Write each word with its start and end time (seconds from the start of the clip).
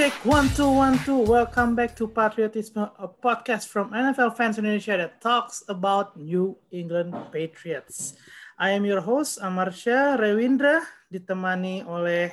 check. 0.00 0.16
One, 0.24 0.48
two, 0.56 0.72
one, 0.72 0.96
two. 1.04 1.20
Welcome 1.28 1.76
back 1.76 1.92
to 2.00 2.08
Patriotism, 2.08 2.88
a 2.96 3.04
podcast 3.04 3.68
from 3.68 3.92
NFL 3.92 4.32
Fans 4.32 4.56
Indonesia 4.56 4.96
that 4.96 5.20
talks 5.20 5.60
about 5.68 6.16
New 6.16 6.56
England 6.72 7.12
Patriots. 7.28 8.16
I 8.56 8.72
am 8.72 8.88
your 8.88 9.04
host, 9.04 9.44
Amarsha 9.44 10.16
Rewindra, 10.16 10.80
ditemani 11.12 11.84
oleh 11.84 12.32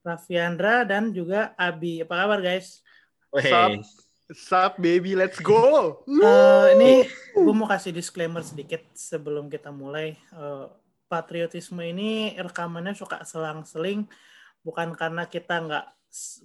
Raffiandra 0.00 0.88
dan 0.88 1.12
juga 1.12 1.52
Abi. 1.60 2.00
Apa 2.00 2.24
kabar, 2.24 2.40
guys? 2.40 2.80
Sup, 3.36 3.84
sup 4.32 4.72
baby, 4.80 5.12
let's 5.12 5.36
go. 5.44 6.00
Uh, 6.08 6.72
ini 6.72 7.04
gue 7.36 7.52
mau 7.52 7.68
kasih 7.68 7.92
disclaimer 7.92 8.40
sedikit 8.40 8.80
sebelum 8.96 9.52
kita 9.52 9.68
mulai. 9.68 10.16
Uh, 10.32 10.72
patriotisme 11.12 11.84
ini 11.84 12.32
rekamannya 12.40 12.96
suka 12.96 13.28
selang-seling, 13.28 14.08
bukan 14.64 14.96
karena 14.96 15.28
kita 15.28 15.60
nggak 15.60 15.93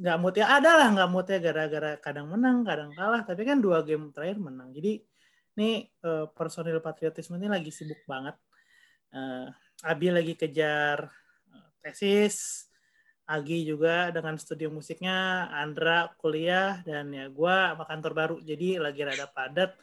nggak 0.02 0.18
mood 0.18 0.34
ya 0.34 0.50
ada 0.50 0.72
lah 0.82 0.88
nggak 0.98 1.10
mood 1.14 1.28
ya 1.30 1.38
gara-gara 1.38 1.92
kadang 2.02 2.28
menang 2.30 2.66
kadang 2.66 2.90
kalah. 2.98 3.22
Tapi 3.22 3.42
kan 3.46 3.62
dua 3.62 3.86
game 3.86 4.10
terakhir 4.10 4.42
menang. 4.42 4.74
Jadi 4.74 5.02
ini 5.60 5.86
uh, 6.08 6.26
personil 6.32 6.80
patriotisme 6.80 7.38
ini 7.38 7.52
lagi 7.52 7.70
sibuk 7.70 8.02
banget. 8.10 8.34
Uh, 9.14 9.52
Abi 9.86 10.10
lagi 10.10 10.34
kejar 10.34 11.12
tesis. 11.84 12.68
Agi 13.30 13.62
juga 13.62 14.10
dengan 14.10 14.42
studio 14.42 14.74
musiknya. 14.74 15.48
Andra 15.54 16.10
kuliah 16.18 16.82
dan 16.82 17.14
ya 17.14 17.30
gue 17.30 17.56
sama 17.70 17.86
kantor 17.86 18.14
baru. 18.18 18.36
Jadi 18.42 18.82
lagi 18.82 19.06
rada 19.06 19.30
padat. 19.30 19.78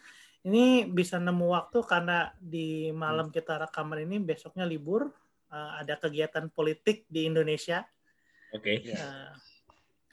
Ini 0.47 0.87
bisa 0.91 1.19
nemu 1.19 1.55
waktu 1.55 1.79
karena 1.87 2.31
di 2.39 2.91
malam 2.91 3.31
kita 3.31 3.59
rekaman 3.67 4.03
ini 4.03 4.19
besoknya 4.19 4.67
libur. 4.67 5.15
Uh, 5.47 5.79
ada 5.79 5.95
kegiatan 5.95 6.51
politik 6.51 7.07
di 7.07 7.31
Indonesia. 7.31 7.87
Oke. 8.51 8.83
okay. 8.83 8.99
uh, 8.99 9.31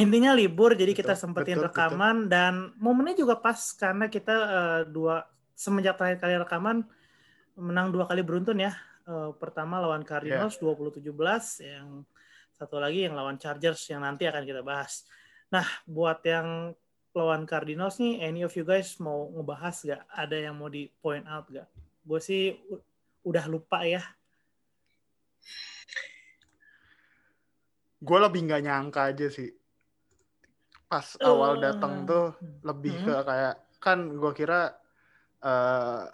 intinya 0.03 0.31
libur 0.35 0.75
jadi 0.75 0.91
betul, 0.91 0.99
kita 1.01 1.13
sempetin 1.15 1.57
betul, 1.57 1.67
rekaman 1.71 2.15
betul. 2.27 2.31
dan 2.31 2.53
momennya 2.77 3.15
juga 3.15 3.39
pas 3.39 3.57
karena 3.73 4.05
kita 4.11 4.35
uh, 4.35 4.81
dua 4.85 5.23
semenjak 5.55 5.95
terakhir 5.95 6.19
kali 6.19 6.35
rekaman 6.39 6.77
menang 7.55 7.93
dua 7.93 8.09
kali 8.09 8.21
beruntun 8.25 8.59
ya. 8.59 8.73
Uh, 9.03 9.35
pertama 9.35 9.83
lawan 9.83 10.07
Cardinals 10.07 10.55
yeah. 10.63 10.75
2017 10.79 11.11
yang 11.67 12.07
satu 12.55 12.79
lagi 12.79 13.03
yang 13.03 13.19
lawan 13.19 13.35
Chargers 13.35 13.83
yang 13.91 13.99
nanti 14.03 14.23
akan 14.27 14.43
kita 14.47 14.63
bahas. 14.63 15.03
Nah 15.51 15.67
buat 15.83 16.23
yang 16.23 16.71
lawan 17.13 17.43
Cardinals 17.45 17.99
nih 17.99 18.23
any 18.23 18.41
of 18.41 18.55
you 18.55 18.65
guys 18.65 18.97
mau 18.97 19.29
ngebahas 19.29 19.75
gak 19.85 20.03
ada 20.09 20.37
yang 20.39 20.57
mau 20.57 20.71
di 20.71 20.89
point 20.97 21.21
out 21.29 21.45
gak 21.51 21.69
gue 22.03 22.19
sih 22.19 22.57
udah 23.23 23.45
lupa 23.47 23.83
ya. 23.87 24.03
Gue 28.03 28.17
lebih 28.19 28.43
nggak 28.43 28.63
nyangka 28.67 29.01
aja 29.15 29.27
sih 29.31 29.62
pas 30.93 31.17
uh, 31.17 31.25
awal 31.25 31.57
datang 31.57 32.05
tuh 32.05 32.37
lebih 32.61 32.93
hmm. 32.93 33.05
ke 33.09 33.15
kayak 33.25 33.55
kan 33.81 34.13
gue 34.13 34.31
kira 34.37 34.77
uh, 35.41 36.05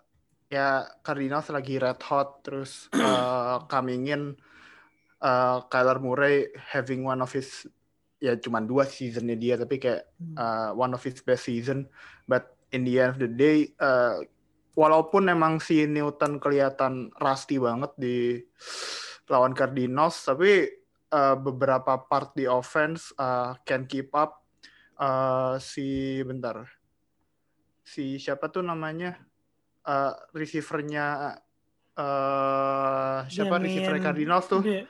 ya 0.47 0.87
Cardinals 1.03 1.51
lagi 1.51 1.75
red 1.75 1.99
hot 1.99 2.47
terus 2.47 2.87
uh, 2.95 3.59
coming 3.71 4.07
in 4.07 4.39
uh, 5.19 5.67
Kyler 5.67 5.99
Murray 5.99 6.47
having 6.71 7.03
one 7.03 7.19
of 7.19 7.27
his 7.35 7.67
ya 8.23 8.39
cuman 8.39 8.63
dua 8.71 8.87
seasonnya 8.87 9.35
dia 9.35 9.59
tapi 9.59 9.83
kayak 9.83 10.15
uh, 10.39 10.71
one 10.71 10.95
of 10.95 11.03
his 11.03 11.19
best 11.27 11.51
season. 11.51 11.91
But 12.23 12.55
in 12.71 12.87
the 12.87 13.03
end 13.03 13.09
of 13.15 13.19
the 13.19 13.27
day 13.27 13.75
uh, 13.83 14.23
walaupun 14.79 15.27
emang 15.27 15.59
si 15.59 15.91
Newton 15.91 16.39
kelihatan 16.39 17.11
rusty 17.19 17.59
banget 17.59 17.91
di 17.99 18.39
lawan 19.27 19.51
Cardinals 19.51 20.23
tapi 20.23 20.71
uh, 21.11 21.35
beberapa 21.35 21.99
part 21.99 22.31
di 22.31 22.47
offense 22.47 23.11
uh, 23.19 23.59
can 23.67 23.83
keep 23.83 24.15
up 24.15 24.39
uh, 24.99 25.55
si 25.57 26.19
bentar. 26.21 26.67
Si 27.81 28.19
siapa 28.21 28.51
tuh 28.51 28.61
namanya? 28.61 29.17
Uh, 29.87 30.13
receivernya 30.35 31.39
uh, 31.97 33.25
siapa? 33.25 33.57
Yeah, 33.57 33.63
receiver 33.65 33.97
Cardinals 34.03 34.45
tuh. 34.45 34.61
Yeah. 34.61 34.85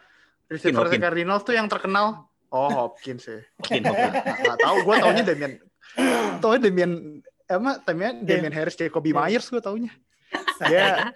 receiver 0.50 0.90
Cardinals 0.90 1.46
tuh 1.46 1.54
yang 1.54 1.70
terkenal. 1.70 2.26
Oh 2.50 2.68
Hopkins 2.68 3.30
ya. 3.30 3.46
Hopkins, 3.62 3.86
Hopkins. 3.86 4.14
nggak 4.42 4.58
tahu. 4.58 4.76
Gue 4.82 4.96
taunya 4.98 5.24
Damian 5.24 5.54
taunya 6.42 6.60
Damian 6.70 7.22
emang 7.46 7.76
taunya 7.86 8.10
Damian 8.18 8.54
Harris 8.54 8.78
Jacoby 8.78 9.14
yeah. 9.14 9.18
Myers 9.22 9.48
gue 9.50 9.62
taunya. 9.62 9.94
Dia 10.66 11.14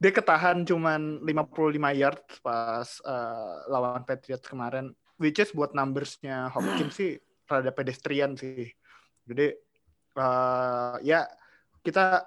dia 0.00 0.12
ketahan 0.16 0.64
cuman 0.64 1.20
55 1.24 2.00
yard 2.00 2.24
pas 2.40 2.88
uh, 3.04 3.68
lawan 3.68 4.04
Patriots 4.08 4.48
kemarin 4.48 4.96
which 5.20 5.36
is 5.36 5.52
buat 5.52 5.76
numbersnya 5.76 6.48
Hopkins 6.48 6.96
sih 6.96 7.20
rada 7.50 7.74
pedestrian 7.74 8.38
sih. 8.38 8.70
Jadi 9.26 9.50
uh, 10.14 10.94
ya 11.02 11.26
kita 11.82 12.22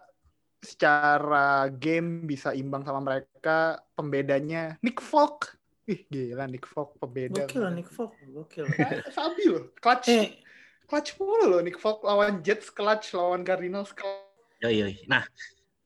secara 0.60 1.68
game 1.72 2.28
bisa 2.28 2.52
imbang 2.52 2.84
sama 2.84 3.00
mereka. 3.00 3.80
Pembedanya 3.96 4.76
Nick 4.84 5.00
Folk. 5.00 5.56
Ih 5.88 6.04
gila 6.12 6.48
Nick 6.52 6.68
Folk 6.68 7.00
pembeda. 7.00 7.48
Gokil 7.48 7.64
Nick 7.72 7.88
Folk. 7.88 8.12
Gokil. 8.20 8.68
Sabi 9.16 9.44
loh. 9.48 9.72
Clutch. 9.80 10.12
Eh. 10.12 10.40
Clutch 10.84 11.16
mulu 11.16 11.48
loh 11.48 11.62
Nick 11.64 11.80
Folk 11.80 12.04
lawan 12.04 12.44
Jets 12.44 12.68
clutch 12.68 13.16
lawan 13.16 13.48
Cardinals 13.48 13.96
clutch. 13.96 14.28
Yo 14.64 14.72
yo. 14.72 14.88
Nah, 15.12 15.24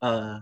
uh, 0.06 0.42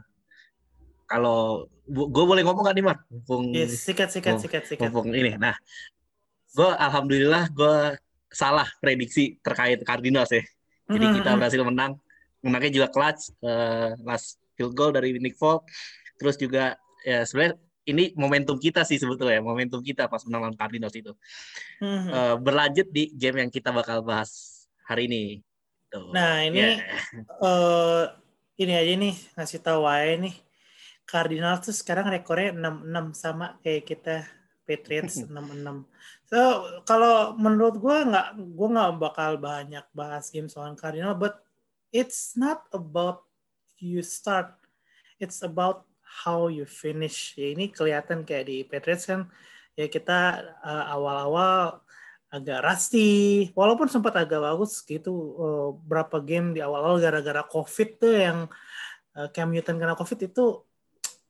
kalau 1.08 1.72
gue 1.88 2.24
boleh 2.26 2.42
ngomong 2.42 2.66
gak 2.66 2.76
nih 2.76 2.84
Mar? 2.84 2.98
Mumpung, 3.08 3.54
yes, 3.54 3.80
sikat 3.86 4.10
sikat 4.10 4.42
sikat 4.42 4.64
sikat. 4.66 4.90
Mumpung 4.90 5.14
ini. 5.14 5.38
Nah, 5.38 5.56
gue 6.52 6.68
alhamdulillah 6.68 7.48
gue 7.54 7.76
salah 8.36 8.68
prediksi 8.84 9.40
terkait 9.40 9.80
Cardinals 9.88 10.32
ya. 10.36 10.44
Jadi 10.92 11.06
kita 11.24 11.40
berhasil 11.40 11.64
menang. 11.64 11.96
Menangnya 12.44 12.84
juga 12.84 12.88
clutch 12.92 13.32
uh, 13.42 13.96
last 14.04 14.38
field 14.60 14.76
goal 14.76 14.92
dari 14.92 15.16
Nick 15.18 15.40
Folk. 15.40 15.66
Terus 16.20 16.36
juga 16.36 16.76
ya 17.02 17.24
sebenarnya 17.24 17.58
ini 17.86 18.12
momentum 18.18 18.58
kita 18.58 18.82
sih 18.82 18.98
sebetulnya, 18.98 19.40
momentum 19.40 19.80
kita 19.80 20.10
pas 20.10 20.22
menang 20.26 20.50
lawan 20.50 20.58
Cardinals 20.58 20.94
itu. 20.98 21.14
Uh, 21.80 22.36
berlanjut 22.38 22.90
di 22.90 23.14
game 23.14 23.46
yang 23.46 23.50
kita 23.50 23.70
bakal 23.72 24.02
bahas 24.04 24.66
hari 24.86 25.08
ini. 25.08 25.24
Tuh. 25.90 26.12
Nah, 26.12 26.42
ini 26.44 26.82
yeah. 26.82 26.82
uh, 27.42 28.10
ini 28.58 28.74
aja 28.74 28.94
nih 28.98 29.16
ngasih 29.38 29.60
tahu 29.62 29.86
aja 29.86 30.18
nih. 30.18 30.36
Cardinals 31.06 31.62
tuh 31.70 31.76
sekarang 31.78 32.10
rekornya 32.10 32.58
6-6 32.58 33.14
sama 33.14 33.62
kayak 33.62 33.86
kita 33.86 34.26
Patriots 34.66 35.22
6-6. 35.30 35.86
So 36.26 36.40
kalau 36.84 37.38
menurut 37.38 37.78
gue 37.78 37.98
nggak 38.10 38.28
gue 38.42 38.68
nggak 38.74 38.92
bakal 38.98 39.38
banyak 39.38 39.86
bahas 39.94 40.34
game 40.34 40.50
soal 40.50 40.74
Cardinal, 40.74 41.14
but 41.14 41.40
it's 41.94 42.34
not 42.34 42.66
about 42.74 43.24
you 43.78 44.02
start, 44.02 44.58
it's 45.22 45.46
about 45.46 45.86
how 46.04 46.50
you 46.50 46.66
finish. 46.66 47.38
Ya 47.38 47.54
ini 47.54 47.70
kelihatan 47.70 48.26
kayak 48.26 48.46
di 48.50 48.66
Patriots 48.66 49.06
kan 49.06 49.30
ya 49.78 49.86
kita 49.86 50.42
uh, 50.66 50.86
awal-awal 50.92 51.86
agak 52.34 52.60
rusty, 52.68 53.48
walaupun 53.56 53.88
sempat 53.88 54.18
agak 54.20 54.44
bagus 54.44 54.84
gitu 54.84 55.14
uh, 55.40 55.70
berapa 55.88 56.20
game 56.20 56.52
di 56.52 56.60
awal-awal 56.60 57.00
gara-gara 57.00 57.48
COVID 57.48 57.90
tuh 58.02 58.12
yang 58.12 58.38
uh, 59.16 59.28
Cam 59.32 59.56
Newton 59.56 59.80
kena 59.80 59.96
COVID 59.96 60.20
itu 60.28 60.66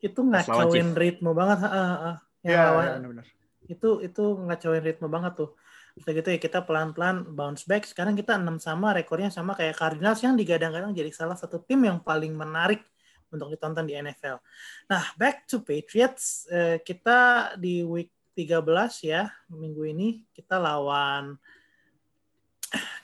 itu 0.01 0.19
ngacauin 0.21 0.97
ritme 0.97 1.33
banget. 1.33 1.65
Uh, 1.65 2.13
uh, 2.13 2.15
yeah, 2.45 3.01
benar 3.01 3.25
itu 3.65 4.05
itu 4.05 4.23
ngacauin 4.45 4.85
ritme 4.85 5.09
banget 5.09 5.33
tuh 5.41 5.51
Udah 5.95 6.11
gitu 6.11 6.27
ya 6.27 6.39
kita 6.43 6.59
pelan-pelan 6.67 7.23
bounce 7.23 7.63
back. 7.63 7.87
Sekarang 7.87 8.19
kita 8.19 8.35
6 8.35 8.59
sama, 8.59 8.91
rekornya 8.91 9.31
sama 9.31 9.55
kayak 9.55 9.79
Cardinals 9.79 10.19
yang 10.19 10.35
digadang-gadang 10.35 10.91
jadi 10.91 11.07
salah 11.15 11.39
satu 11.39 11.63
tim 11.63 11.87
yang 11.87 12.03
paling 12.03 12.35
menarik 12.35 12.83
untuk 13.31 13.47
ditonton 13.47 13.87
di 13.87 13.95
NFL. 13.95 14.43
Nah, 14.91 15.03
back 15.15 15.47
to 15.47 15.63
Patriots. 15.63 16.51
Eh, 16.51 16.83
kita 16.83 17.51
di 17.55 17.79
week 17.87 18.11
13 18.35 19.07
ya, 19.07 19.31
minggu 19.47 19.87
ini 19.87 20.19
kita 20.35 20.59
lawan 20.59 21.39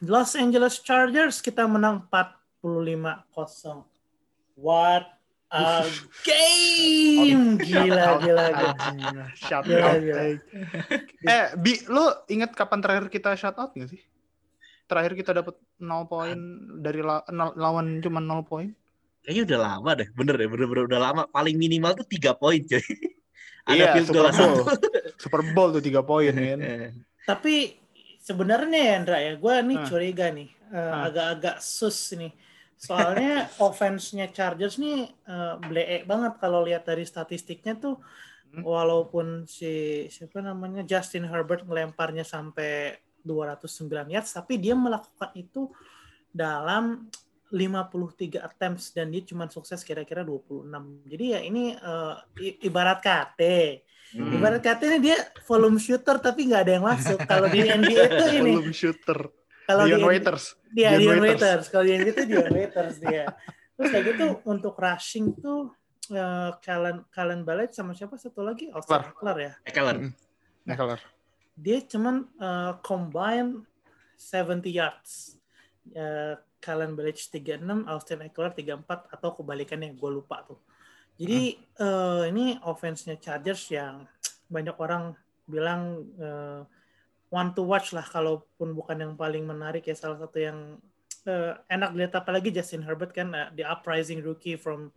Los 0.04 0.36
Angeles 0.36 0.84
Chargers. 0.84 1.40
Kita 1.40 1.64
menang 1.72 2.12
45-0. 2.12 3.88
What 4.60 5.21
Uh, 5.52 5.84
game 6.24 7.60
gila 7.60 8.24
gila 8.24 8.46
gila. 8.56 9.26
Shout 9.36 9.68
out. 9.68 10.00
eh, 11.28 11.46
Bi, 11.60 11.76
lu 11.92 12.08
inget 12.32 12.56
kapan 12.56 12.80
terakhir 12.80 13.12
kita 13.12 13.36
shout 13.36 13.60
out 13.60 13.76
gak 13.76 13.92
sih? 13.92 14.00
Terakhir 14.88 15.12
kita 15.12 15.36
dapat 15.36 15.60
0 15.76 16.08
poin 16.08 16.40
dari 16.80 17.04
la 17.04 17.20
lawan 17.60 18.00
cuma 18.00 18.24
0 18.24 18.48
poin. 18.48 18.72
Kayaknya 19.28 19.44
udah 19.44 19.60
lama 19.60 19.92
deh, 20.00 20.08
bener 20.16 20.36
deh, 20.40 20.48
bener-bener 20.48 20.84
udah 20.88 21.02
lama. 21.04 21.22
Paling 21.28 21.60
minimal 21.60 22.00
tuh 22.00 22.08
3 22.08 22.32
poin 22.32 22.60
coy. 22.64 22.80
Ada 23.68 23.76
iya, 23.76 24.02
Super 24.08 24.32
Bowl. 24.32 24.64
Super 25.20 25.42
Bowl 25.52 25.70
tuh 25.76 25.84
3 25.84 26.00
poin 26.00 26.32
kan. 26.32 26.60
Tapi 27.30 27.76
sebenarnya 28.24 28.80
ya 28.80 28.94
Andra 29.04 29.18
ya, 29.20 29.36
gue 29.36 29.56
nih 29.68 29.78
uh. 29.78 29.86
curiga 29.86 30.32
nih, 30.32 30.50
uh, 30.72 31.12
agak-agak 31.12 31.60
sus 31.60 32.16
nih 32.16 32.32
Soalnya 32.82 33.46
offense-nya 33.62 34.34
Chargers 34.34 34.82
nih 34.82 35.06
uh, 35.30 35.62
bleek 35.62 36.10
banget 36.10 36.42
kalau 36.42 36.66
lihat 36.66 36.90
dari 36.90 37.06
statistiknya 37.06 37.78
tuh 37.78 38.02
hmm. 38.58 38.66
walaupun 38.66 39.46
si 39.46 40.06
siapa 40.10 40.42
namanya 40.42 40.82
Justin 40.82 41.30
Herbert 41.30 41.62
ngelemparnya 41.70 42.26
sampai 42.26 42.98
209 43.22 43.86
yards, 44.10 44.34
tapi 44.34 44.58
dia 44.58 44.74
melakukan 44.74 45.30
itu 45.38 45.70
dalam 46.34 47.06
53 47.54 48.42
attempts 48.42 48.96
dan 48.96 49.14
dia 49.14 49.22
cuma 49.30 49.46
sukses 49.46 49.86
kira-kira 49.86 50.26
26. 50.26 50.66
Jadi 51.06 51.26
ya 51.38 51.40
ini 51.46 51.78
uh, 51.78 52.18
ibarat 52.66 52.98
KT. 53.04 53.42
Hmm. 54.18 54.42
Ibarat 54.42 54.58
KT 54.64 54.82
ini 54.90 55.00
dia 55.12 55.18
volume 55.46 55.78
shooter 55.78 56.18
tapi 56.18 56.50
nggak 56.50 56.62
ada 56.66 56.74
yang 56.82 56.86
masuk. 56.88 57.20
Kalau 57.30 57.46
di 57.46 57.62
NBA 57.62 58.04
itu 58.10 58.26
ini 58.42 58.52
volume 58.58 58.74
shooter. 58.74 59.41
Kalau 59.68 59.84
Dion 59.86 60.00
di 60.00 60.06
Waiters. 60.06 60.44
Dia 60.72 60.90
Dion, 60.98 61.22
Waiters. 61.22 61.66
Kalau 61.70 61.84
di 61.86 61.92
NBA 61.96 62.12
itu 62.14 62.24
Dion 62.28 62.50
Waiters 62.50 62.96
dia. 63.02 63.26
Terus 63.78 63.88
kayak 63.90 64.06
gitu 64.14 64.26
untuk 64.46 64.76
rushing 64.78 65.34
tuh 65.38 65.74
uh, 66.14 66.52
Kalen 66.62 67.06
Kalen 67.10 67.42
Ballet 67.42 67.72
sama 67.74 67.98
siapa 67.98 68.18
satu 68.18 68.42
lagi 68.46 68.70
Austin 68.74 69.06
Eckler 69.06 69.38
ya. 69.38 69.54
Eckler. 69.66 69.98
Eckler. 70.66 71.00
Dia 71.58 71.78
cuman 71.86 72.26
uh, 72.42 72.78
combine 72.82 73.66
70 74.18 74.66
yards. 74.70 75.42
Uh, 75.98 76.38
Kalen 76.62 76.94
Ballet 76.94 77.18
36, 77.18 77.58
Austin 77.90 78.22
Eckler 78.22 78.54
34 78.54 78.86
atau 78.86 79.30
kebalikannya 79.34 79.98
gue 79.98 80.12
lupa 80.14 80.46
tuh. 80.46 80.62
Jadi 81.18 81.58
hmm. 81.58 81.82
uh, 81.82 82.24
ini 82.30 82.58
offense-nya 82.62 83.18
Chargers 83.18 83.74
yang 83.74 84.06
banyak 84.46 84.78
orang 84.78 85.18
bilang 85.50 86.06
uh, 86.22 86.62
one 87.32 87.56
to 87.56 87.64
watch 87.64 87.96
lah 87.96 88.04
kalaupun 88.04 88.76
bukan 88.76 89.00
yang 89.00 89.14
paling 89.16 89.48
menarik 89.48 89.88
ya 89.88 89.96
salah 89.96 90.20
satu 90.20 90.38
yang 90.38 90.78
uh, 91.26 91.56
enak 91.72 91.96
dilihat 91.96 92.14
apalagi 92.20 92.52
Justin 92.52 92.84
Herbert 92.84 93.16
kan 93.16 93.32
uh, 93.32 93.50
the 93.56 93.64
uprising 93.64 94.20
rookie 94.20 94.60
from 94.60 94.92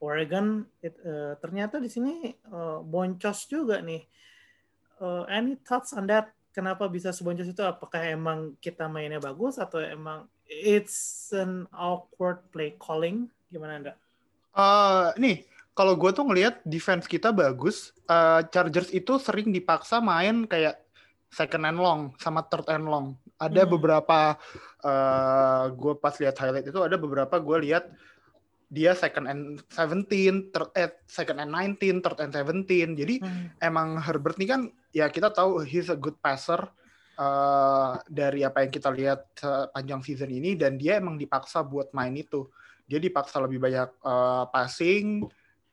Oregon 0.00 0.68
it, 0.84 0.96
uh, 1.04 1.36
ternyata 1.40 1.80
di 1.80 1.88
sini 1.88 2.36
uh, 2.52 2.84
boncos 2.84 3.48
juga 3.48 3.80
nih. 3.80 4.04
Uh, 5.00 5.24
any 5.32 5.56
thoughts 5.56 5.96
on 5.96 6.04
that? 6.04 6.32
Kenapa 6.52 6.84
bisa 6.92 7.14
seboncos 7.14 7.48
itu? 7.48 7.64
Apakah 7.64 8.04
emang 8.04 8.52
kita 8.60 8.84
mainnya 8.84 9.16
bagus 9.16 9.56
atau 9.56 9.80
emang 9.80 10.28
it's 10.44 11.30
an 11.32 11.64
awkward 11.72 12.44
play 12.52 12.76
calling? 12.76 13.28
Gimana 13.48 13.72
anda? 13.80 13.92
Uh, 14.52 15.16
nih 15.16 15.48
kalau 15.72 15.96
gue 15.96 16.10
tuh 16.12 16.28
ngelihat 16.28 16.60
defense 16.68 17.08
kita 17.08 17.32
bagus. 17.32 17.96
Uh, 18.04 18.44
Chargers 18.52 18.92
itu 18.92 19.16
sering 19.16 19.48
dipaksa 19.48 20.02
main 20.02 20.44
kayak 20.44 20.76
second 21.30 21.62
and 21.62 21.78
long 21.78 22.12
sama 22.18 22.44
third 22.50 22.66
and 22.68 22.90
long. 22.90 23.14
Ada 23.38 23.64
hmm. 23.64 23.70
beberapa 23.70 24.36
uh, 24.82 25.64
gue 25.72 25.94
pas 25.96 26.14
lihat 26.18 26.36
highlight 26.36 26.68
itu 26.68 26.80
ada 26.82 26.98
beberapa 26.98 27.38
gue 27.38 27.70
lihat 27.70 27.88
dia 28.70 28.94
second 28.94 29.26
and 29.26 29.42
17, 29.74 30.54
third 30.54 30.70
eh, 30.78 30.94
second 31.10 31.42
and 31.42 31.50
19, 31.50 32.06
third 32.06 32.18
and 32.22 32.30
17. 32.30 32.94
Jadi 32.94 33.14
hmm. 33.18 33.58
emang 33.58 33.98
Herbert 33.98 34.38
ini 34.38 34.46
kan 34.46 34.60
ya 34.94 35.10
kita 35.10 35.34
tahu 35.34 35.66
he's 35.66 35.90
a 35.90 35.98
good 35.98 36.14
passer 36.22 36.70
uh, 37.18 37.98
dari 38.06 38.46
apa 38.46 38.62
yang 38.62 38.70
kita 38.70 38.90
lihat 38.94 39.34
sepanjang 39.34 40.00
season 40.06 40.30
ini 40.30 40.54
dan 40.54 40.78
dia 40.78 41.02
emang 41.02 41.18
dipaksa 41.18 41.66
buat 41.66 41.90
main 41.90 42.14
itu. 42.14 42.46
Dia 42.86 43.02
dipaksa 43.02 43.42
lebih 43.42 43.58
banyak 43.58 43.90
uh, 44.02 44.50
passing 44.50 45.26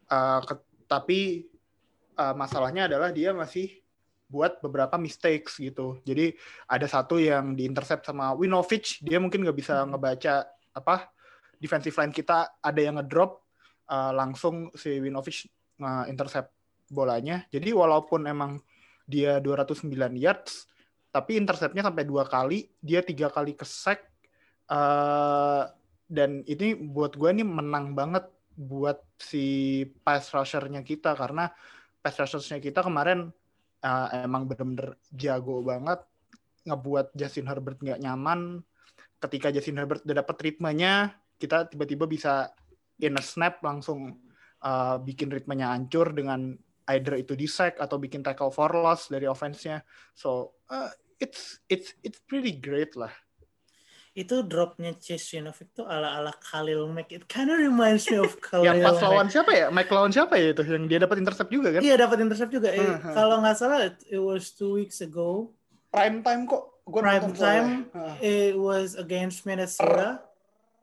uh, 0.10 0.42
ke, 0.42 0.54
tapi 0.90 1.50
uh, 2.18 2.34
masalahnya 2.34 2.90
adalah 2.90 3.14
dia 3.14 3.30
masih 3.34 3.78
buat 4.28 4.60
beberapa 4.60 5.00
mistakes 5.00 5.60
gitu. 5.60 6.00
Jadi 6.04 6.36
ada 6.68 6.88
satu 6.88 7.16
yang 7.18 7.56
diintercept 7.56 8.04
sama 8.08 8.36
Winovich, 8.36 9.00
dia 9.00 9.18
mungkin 9.18 9.48
nggak 9.48 9.58
bisa 9.58 9.84
hmm. 9.84 9.96
ngebaca 9.96 10.36
apa 10.78 10.96
defensive 11.58 11.96
line 11.98 12.14
kita 12.14 12.62
ada 12.62 12.78
yang 12.80 13.02
ngedrop 13.02 13.42
uh, 13.90 14.14
langsung 14.14 14.70
si 14.78 15.00
Winovich 15.02 15.50
nge-intercept 15.80 16.54
bolanya. 16.92 17.44
Jadi 17.50 17.74
walaupun 17.74 18.28
emang 18.30 18.62
dia 19.08 19.40
209 19.40 19.88
yards, 20.20 20.68
tapi 21.10 21.40
interceptnya 21.40 21.82
sampai 21.82 22.04
dua 22.04 22.28
kali, 22.28 22.68
dia 22.84 23.00
tiga 23.02 23.32
kali 23.32 23.56
ke 23.56 23.64
sack, 23.64 24.04
uh, 24.70 25.66
dan 26.08 26.44
ini 26.48 26.76
buat 26.76 27.16
gue 27.16 27.30
nih 27.32 27.48
menang 27.48 27.96
banget 27.96 28.28
buat 28.58 29.04
si 29.20 29.86
pass 30.02 30.34
rushernya 30.34 30.82
kita 30.82 31.14
karena 31.14 31.52
pass 32.02 32.18
rushernya 32.18 32.64
kita 32.64 32.82
kemarin 32.82 33.30
uh, 33.84 34.08
emang 34.24 34.50
bener-bener 34.50 34.98
jago 35.14 35.62
banget 35.62 36.02
ngebuat 36.68 37.16
Justin 37.16 37.48
Herbert 37.48 37.80
nggak 37.80 38.02
nyaman 38.02 38.62
ketika 39.18 39.50
Justin 39.50 39.82
Herbert 39.82 40.06
udah 40.06 40.18
dapet 40.22 40.38
ritmenya 40.44 41.16
kita 41.38 41.70
tiba-tiba 41.70 42.10
bisa 42.10 42.52
in 42.98 43.18
a 43.18 43.24
snap 43.24 43.62
langsung 43.62 44.18
uh, 44.66 44.98
bikin 45.02 45.30
ritmenya 45.30 45.74
hancur 45.74 46.14
dengan 46.14 46.58
either 46.90 47.20
itu 47.20 47.36
di 47.38 47.46
sack 47.46 47.78
atau 47.78 48.00
bikin 48.02 48.24
tackle 48.24 48.50
for 48.50 48.72
loss 48.74 49.12
dari 49.12 49.28
offense-nya. 49.28 49.84
So 50.16 50.58
uh, 50.72 50.90
it's 51.22 51.62
it's 51.68 51.94
it's 52.02 52.20
pretty 52.24 52.58
great 52.58 52.96
lah. 52.98 53.12
Itu 54.18 54.42
dropnya 54.42 54.98
Chase 54.98 55.38
Winovich 55.38 55.78
tuh 55.78 55.86
ala-ala 55.86 56.34
Khalil 56.42 56.90
Mack. 56.90 57.14
It 57.14 57.30
kind 57.30 57.54
of 57.54 57.62
reminds 57.62 58.10
me 58.10 58.18
of 58.18 58.34
Khalil 58.50 58.66
Yang 58.66 58.90
pas 58.90 58.98
lawan 59.06 59.28
siapa 59.30 59.52
ya? 59.54 59.70
Mike 59.70 59.94
lawan 59.94 60.10
siapa 60.10 60.34
ya 60.42 60.58
itu? 60.58 60.66
Yang 60.66 60.84
dia 60.90 61.00
dapat 61.06 61.18
intercept 61.22 61.52
juga 61.54 61.70
kan? 61.78 61.82
Iya 61.86 61.96
dapat 62.02 62.18
intercept 62.26 62.50
juga. 62.50 62.74
Uh 62.74 62.98
-huh. 62.98 63.14
Kalau 63.14 63.36
nggak 63.46 63.56
salah 63.62 63.94
it 63.94 64.18
was 64.18 64.50
two 64.58 64.74
weeks 64.82 65.06
ago. 65.06 65.54
Prime 65.94 66.26
time 66.26 66.50
kok. 66.50 66.82
Gua 66.90 67.06
Prime 67.06 67.30
time. 67.38 67.70
Uh. 67.94 68.18
It 68.18 68.58
was 68.58 68.98
against 68.98 69.46
Minnesota. 69.46 70.26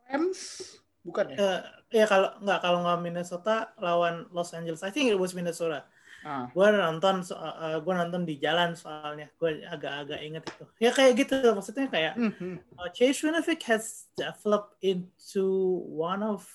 Rams 0.06 0.62
bukan 1.02 1.34
ya? 1.34 1.36
Uh, 1.36 1.60
ya 1.90 2.04
kalau 2.06 2.38
nggak 2.38 2.58
kalau 2.62 2.78
nggak 2.86 3.00
Minnesota 3.02 3.74
lawan 3.82 4.30
Los 4.30 4.54
Angeles. 4.54 4.86
I 4.86 4.94
think 4.94 5.10
it 5.10 5.18
was 5.18 5.34
Minnesota. 5.34 5.82
Uh. 6.24 6.48
Gue 6.56 6.68
nonton 6.72 7.20
uh, 7.20 7.36
uh 7.36 7.54
eh, 7.76 7.78
gue 7.84 7.94
nonton 7.94 8.22
di 8.24 8.40
jalan 8.40 8.72
soalnya 8.72 9.28
gue 9.36 9.60
agak-agak 9.68 10.20
inget 10.24 10.44
itu. 10.48 10.64
Ya 10.80 10.90
kayak 10.90 11.12
gitu 11.20 11.34
maksudnya 11.52 11.86
kayak 11.92 12.14
mm 12.16 12.32
-hmm. 12.32 12.54
uh, 12.80 12.88
Chase 12.96 13.20
Winovich 13.28 13.64
has 13.68 14.08
developed 14.16 14.80
into 14.80 15.44
one 15.84 16.24
of 16.24 16.48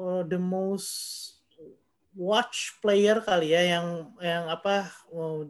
uh, 0.00 0.24
the 0.24 0.40
most 0.40 0.90
watch 2.16 2.78
player 2.80 3.20
kali 3.20 3.52
ya 3.52 3.76
yang 3.76 4.16
yang 4.22 4.46
apa 4.48 4.88
uh, 5.12 5.44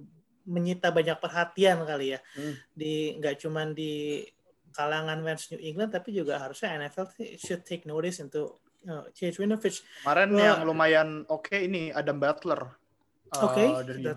menyita 0.45 0.93
banyak 0.93 1.17
perhatian 1.21 1.85
kali 1.89 2.17
ya 2.17 2.21
mm. 2.37 2.55
di 2.77 3.17
nggak 3.17 3.41
cuman 3.41 3.73
di 3.73 4.25
kalangan 4.75 5.23
fans 5.23 5.49
New 5.55 5.63
England 5.63 5.95
tapi 5.95 6.11
juga 6.11 6.43
harusnya 6.43 6.75
NFL 6.83 7.15
should 7.39 7.63
take 7.63 7.87
notice 7.87 8.19
untuk 8.19 8.59
uh, 8.91 9.07
Chase 9.15 9.39
Winovich. 9.39 9.81
Kemarin 10.03 10.35
well, 10.35 10.43
yang 10.43 10.59
lumayan 10.67 11.09
oke 11.31 11.47
okay 11.47 11.71
ini 11.71 11.95
Adam 11.95 12.19
Butler. 12.19 12.84
Uh, 13.33 13.49
oke, 13.49 13.55
okay. 13.57 13.69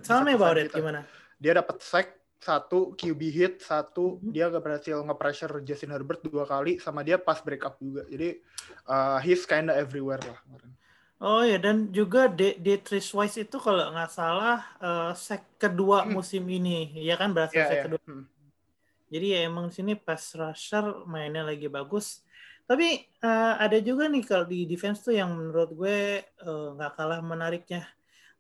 tell 0.04 0.26
me 0.26 0.36
about 0.36 0.60
it 0.60 0.72
gimana? 0.74 1.08
Dia 1.40 1.56
dapat 1.56 1.80
sack 1.80 2.18
satu 2.38 2.94
QB 2.94 3.22
hit 3.34 3.54
satu 3.66 4.22
mm-hmm. 4.22 4.30
dia 4.30 4.46
gak 4.54 4.62
berhasil 4.62 5.02
nge-pressure 5.02 5.58
Justin 5.66 5.90
Herbert 5.98 6.22
dua 6.22 6.46
kali 6.46 6.78
sama 6.78 7.02
dia 7.02 7.18
pas 7.18 7.42
break 7.42 7.66
up 7.66 7.82
juga 7.82 8.06
jadi 8.06 8.38
uh, 8.86 9.18
he's 9.26 9.42
kinda 9.50 9.74
everywhere 9.74 10.22
lah 10.22 10.38
Oh 11.18 11.42
ya 11.42 11.58
dan 11.58 11.90
juga 11.90 12.30
D 12.30 12.62
Tris 12.86 13.10
Wise 13.10 13.42
itu 13.42 13.58
kalau 13.58 13.90
nggak 13.90 14.14
salah 14.14 14.62
uh, 14.78 15.18
sack 15.18 15.58
kedua 15.58 16.06
hmm. 16.06 16.14
musim 16.14 16.46
ini 16.46 16.94
ya 16.94 17.18
kan 17.18 17.34
berhasil 17.34 17.58
yeah, 17.58 17.66
sack 17.66 17.78
yeah. 17.82 17.86
kedua 17.90 18.02
hmm. 18.06 18.26
Jadi 19.08 19.26
ya 19.34 19.40
emang 19.48 19.72
sini 19.72 19.96
pass 19.96 20.36
rusher 20.36 21.08
mainnya 21.08 21.44
lagi 21.48 21.72
bagus. 21.72 22.28
Tapi 22.68 23.08
uh, 23.24 23.56
ada 23.56 23.80
juga 23.80 24.12
nih 24.12 24.24
kalau 24.28 24.44
di 24.44 24.68
defense 24.68 25.00
tuh 25.00 25.16
yang 25.16 25.32
menurut 25.32 25.72
gue 25.72 26.20
eh, 26.20 26.68
nggak 26.76 26.92
uh, 26.92 26.96
kalah 27.00 27.24
menariknya 27.24 27.88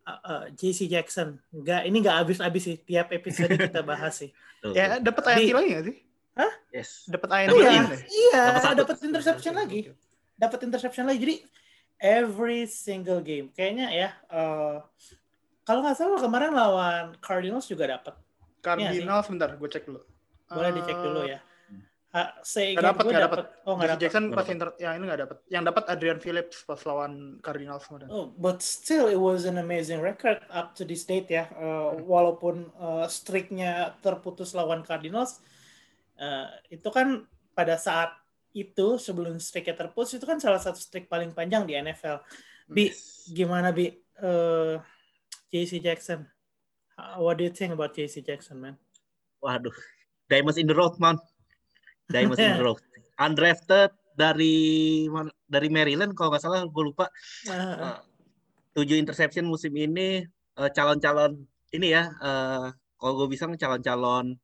uh, 0.07 0.19
uh, 0.23 0.43
JC 0.55 0.87
Jackson. 0.87 1.37
Nggak 1.51 1.81
ini 1.83 1.97
nggak 1.99 2.17
habis-habis 2.23 2.63
sih 2.63 2.77
tiap 2.79 3.11
episode 3.11 3.51
kita 3.51 3.83
bahas 3.83 4.15
sih. 4.15 4.31
ya 4.73 4.97
dapat 4.97 5.23
ayat 5.35 5.53
lagi 5.53 5.67
nggak 5.75 5.85
sih? 5.91 5.97
Hah? 6.39 6.53
Yes. 6.71 6.89
Dapat 7.11 7.29
ayat 7.33 7.47
oh, 7.51 7.59
iya, 7.59 7.83
iya, 8.07 8.43
dapat 8.73 8.97
interception 9.03 9.53
lagi. 9.53 9.79
Dapat 10.37 10.59
interception 10.69 11.05
lagi. 11.05 11.19
Jadi 11.19 11.35
every 11.97 12.69
single 12.69 13.21
game 13.25 13.49
kayaknya 13.57 13.89
ya 13.89 14.09
uh, 14.29 14.85
kalau 15.65 15.81
nggak 15.81 15.97
salah 15.97 16.21
kemarin 16.21 16.53
lawan 16.55 17.05
Cardinals 17.19 17.67
juga 17.67 17.91
dapat. 17.91 18.15
Cardinals 18.63 19.03
ya, 19.03 19.19
sebentar, 19.25 19.49
gue 19.51 19.69
cek 19.69 19.83
dulu. 19.83 20.01
Boleh 20.47 20.71
dicek 20.79 20.95
dulu 20.95 21.21
ya. 21.27 21.39
Ha, 22.15 22.39
saya 22.39 22.79
gak 22.79 22.87
dapat, 22.95 23.03
gak 23.11 23.23
dapat. 23.27 23.39
Oh, 23.67 23.75
gak 23.75 23.89
dapat. 23.91 24.01
Jackson 24.01 24.25
pas 24.31 24.47
inter, 24.47 24.71
yang 24.79 24.95
ini 24.95 25.05
gak 25.11 25.21
dapat. 25.27 25.37
Yang 25.51 25.63
dapat 25.67 25.83
Adrian 25.91 26.19
Phillips 26.23 26.63
pas 26.63 26.79
lawan 26.87 27.43
Cardinals 27.43 27.83
kemarin. 27.83 28.07
Oh, 28.07 28.31
but 28.39 28.63
still 28.63 29.11
it 29.11 29.19
was 29.19 29.43
an 29.43 29.59
amazing 29.59 29.99
record 29.99 30.39
up 30.47 30.71
to 30.79 30.87
this 30.87 31.03
date 31.03 31.27
ya. 31.27 31.51
Uh, 31.59 31.99
walaupun 32.07 32.71
uh, 32.79 33.05
streaknya 33.11 33.91
terputus 33.99 34.55
lawan 34.55 34.87
Cardinals, 34.87 35.43
uh, 36.15 36.47
itu 36.71 36.87
kan 36.95 37.27
pada 37.51 37.75
saat 37.75 38.15
itu 38.55 38.95
sebelum 38.95 39.35
streaknya 39.37 39.75
terputus 39.75 40.15
itu 40.15 40.23
kan 40.23 40.39
salah 40.39 40.63
satu 40.63 40.79
streak 40.79 41.11
paling 41.11 41.35
panjang 41.35 41.67
di 41.67 41.75
NFL. 41.75 42.23
Bi, 42.71 42.87
gimana 43.35 43.75
Bi? 43.75 43.91
Uh, 44.17 44.79
JC 45.51 45.83
Jackson. 45.83 46.23
What 47.19 47.37
do 47.37 47.45
you 47.45 47.53
think 47.53 47.75
about 47.75 47.93
JC 47.93 48.25
Jackson, 48.25 48.57
man? 48.57 48.75
Waduh, 49.43 49.75
Diamonds 50.25 50.57
in 50.57 50.65
the 50.65 50.73
Road, 50.73 50.97
man. 50.97 51.21
The 52.09 52.63
Road. 52.63 52.79
Undrafted 53.17 53.91
dari 54.17 55.05
dari 55.45 55.67
Maryland 55.69 56.17
kalau 56.17 56.33
nggak 56.33 56.43
salah 56.43 56.65
gue 56.65 56.83
lupa. 56.83 57.11
Uh, 57.45 57.99
tujuh 58.73 58.97
interception 58.97 59.45
musim 59.45 59.73
ini 59.77 60.25
calon 60.57 61.01
calon-calon 61.01 61.33
ini 61.73 61.93
ya 61.93 62.09
uh, 62.21 62.69
kalau 62.97 63.13
gue 63.21 63.27
bisa 63.33 63.45
calon-calon 63.45 64.37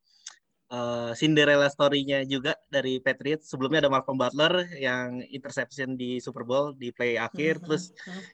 uh, 0.69 1.11
Cinderella 1.17 1.69
story-nya 1.69 2.25
juga 2.25 2.57
dari 2.69 3.01
Patriots. 3.01 3.49
Sebelumnya 3.49 3.85
ada 3.85 3.91
Malcolm 3.93 4.17
Butler 4.17 4.69
yang 4.77 5.21
interception 5.29 5.97
di 5.97 6.21
Super 6.21 6.45
Bowl 6.45 6.73
di 6.77 6.93
play 6.93 7.17
akhir. 7.17 7.61
Mm-hmm. 7.61 7.65
Terus 7.69 7.83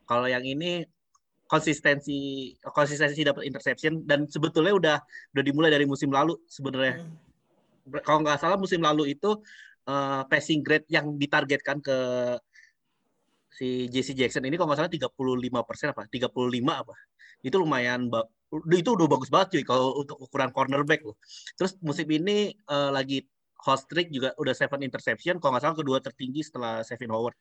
kalau 0.08 0.28
yang 0.28 0.44
ini 0.44 0.84
konsistensi 1.50 2.54
konsistensi 2.62 3.26
dapat 3.26 3.48
interception 3.50 4.06
dan 4.06 4.30
sebetulnya 4.30 4.74
udah 4.76 4.98
udah 5.34 5.44
dimulai 5.44 5.74
dari 5.74 5.88
musim 5.88 6.12
lalu 6.14 6.38
sebenarnya. 6.46 7.04
Mm. 7.04 7.29
Kalau 8.06 8.20
nggak 8.22 8.40
salah 8.40 8.58
musim 8.58 8.80
lalu 8.82 9.18
itu 9.18 9.40
uh, 9.90 10.24
passing 10.30 10.62
grade 10.62 10.88
yang 10.88 11.18
ditargetkan 11.18 11.82
ke 11.82 11.98
si 13.50 13.90
JC 13.90 14.16
Jackson 14.16 14.46
ini 14.46 14.56
kalau 14.56 14.72
nggak 14.72 14.86
salah 14.86 14.94
35 14.94 15.68
persen 15.68 15.92
apa 15.92 16.08
35 16.08 16.32
apa 16.70 16.96
itu 17.44 17.56
lumayan 17.60 18.08
itu 18.74 18.90
udah 18.94 19.08
bagus 19.08 19.30
banget 19.30 19.60
cuy 19.60 19.64
kalau 19.64 20.02
untuk 20.02 20.18
ukuran 20.18 20.50
cornerback 20.50 21.06
loh. 21.06 21.16
Terus 21.54 21.78
musim 21.86 22.10
ini 22.10 22.58
uh, 22.66 22.90
lagi 22.90 23.24
hot 23.60 23.86
streak 23.86 24.10
juga 24.10 24.34
udah 24.40 24.56
seven 24.56 24.82
interception, 24.82 25.38
kalau 25.38 25.56
nggak 25.56 25.64
salah 25.68 25.78
kedua 25.78 25.98
tertinggi 26.00 26.42
setelah 26.42 26.82
Sevin 26.82 27.12
Howard. 27.12 27.36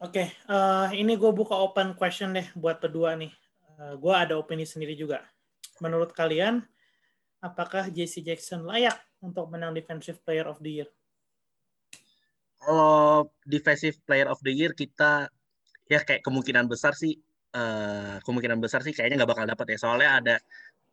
Oke, 0.00 0.24
okay, 0.24 0.26
uh, 0.48 0.88
eh, 0.88 1.04
ini 1.04 1.12
gue 1.20 1.28
buka 1.28 1.52
open 1.52 1.92
question 1.92 2.32
deh 2.32 2.48
buat 2.56 2.80
berdua 2.80 3.20
nih. 3.20 3.32
Uh, 3.76 3.94
gue 4.00 4.14
ada 4.16 4.40
opini 4.40 4.64
sendiri 4.64 4.96
juga. 4.96 5.20
Menurut 5.84 6.16
kalian, 6.16 6.64
apakah 7.40 7.88
JC 7.88 8.20
Jackson 8.20 8.64
layak 8.64 8.96
untuk 9.24 9.48
menang 9.48 9.72
Defensive 9.72 10.20
Player 10.24 10.46
of 10.48 10.60
the 10.60 10.80
Year? 10.80 10.88
Kalau 12.60 13.32
Defensive 13.48 13.96
Player 14.04 14.28
of 14.28 14.40
the 14.44 14.52
Year 14.52 14.76
kita 14.76 15.32
ya 15.90 16.00
kayak 16.04 16.22
kemungkinan 16.22 16.70
besar 16.70 16.94
sih 16.94 17.18
uh, 17.56 18.22
kemungkinan 18.22 18.62
besar 18.62 18.84
sih 18.86 18.94
kayaknya 18.94 19.24
nggak 19.24 19.32
bakal 19.34 19.46
dapat 19.48 19.74
ya 19.74 19.78
soalnya 19.80 20.10
ada 20.22 20.36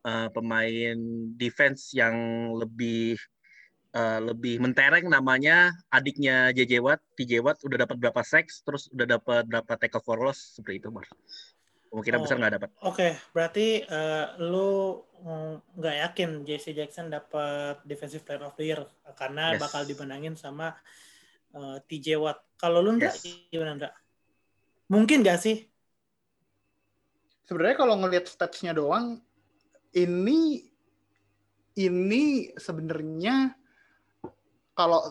uh, 0.08 0.28
pemain 0.34 0.98
defense 1.38 1.94
yang 1.94 2.16
lebih 2.58 3.20
uh, 3.94 4.20
lebih 4.24 4.58
mentereng 4.58 5.06
namanya 5.06 5.76
adiknya 5.94 6.50
JJ 6.56 6.82
Watt, 6.82 7.02
TJ 7.14 7.46
Watt 7.46 7.62
udah 7.62 7.86
dapat 7.86 7.98
berapa 8.02 8.22
seks 8.26 8.66
terus 8.66 8.90
udah 8.90 9.20
dapat 9.20 9.46
berapa 9.46 9.74
tackle 9.78 10.02
for 10.02 10.18
loss 10.18 10.58
seperti 10.58 10.82
itu 10.82 10.90
Mar. 10.90 11.06
Kemungkinan 11.98 12.20
oh, 12.22 12.24
besar 12.30 12.38
nggak 12.38 12.54
dapat. 12.62 12.70
Oke, 12.78 12.86
okay. 12.86 13.12
berarti 13.34 13.68
uh, 13.90 14.38
lu 14.38 15.02
nggak 15.82 15.96
mm, 15.98 16.04
yakin 16.06 16.30
JC 16.46 16.78
Jackson 16.78 17.10
dapat 17.10 17.82
defensive 17.90 18.22
player 18.22 18.46
of 18.46 18.54
the 18.54 18.70
year 18.70 18.86
karena 19.18 19.58
yes. 19.58 19.66
bakal 19.66 19.82
dimenangin 19.82 20.38
sama 20.38 20.78
uh, 21.58 21.82
TJ 21.90 22.22
Watt. 22.22 22.38
Kalau 22.62 22.86
lu 22.86 23.02
enggak 23.02 23.18
yes. 23.18 23.50
gimana 23.50 23.74
enggak? 23.74 23.94
Mungkin 24.94 25.26
nggak 25.26 25.42
sih 25.42 25.66
sebenarnya 27.48 27.78
kalau 27.80 27.96
ngelihat 28.04 28.28
statsnya 28.28 28.76
doang 28.76 29.24
ini 29.96 30.68
ini 31.80 32.52
sebenarnya 32.60 33.56
kalau 34.76 35.10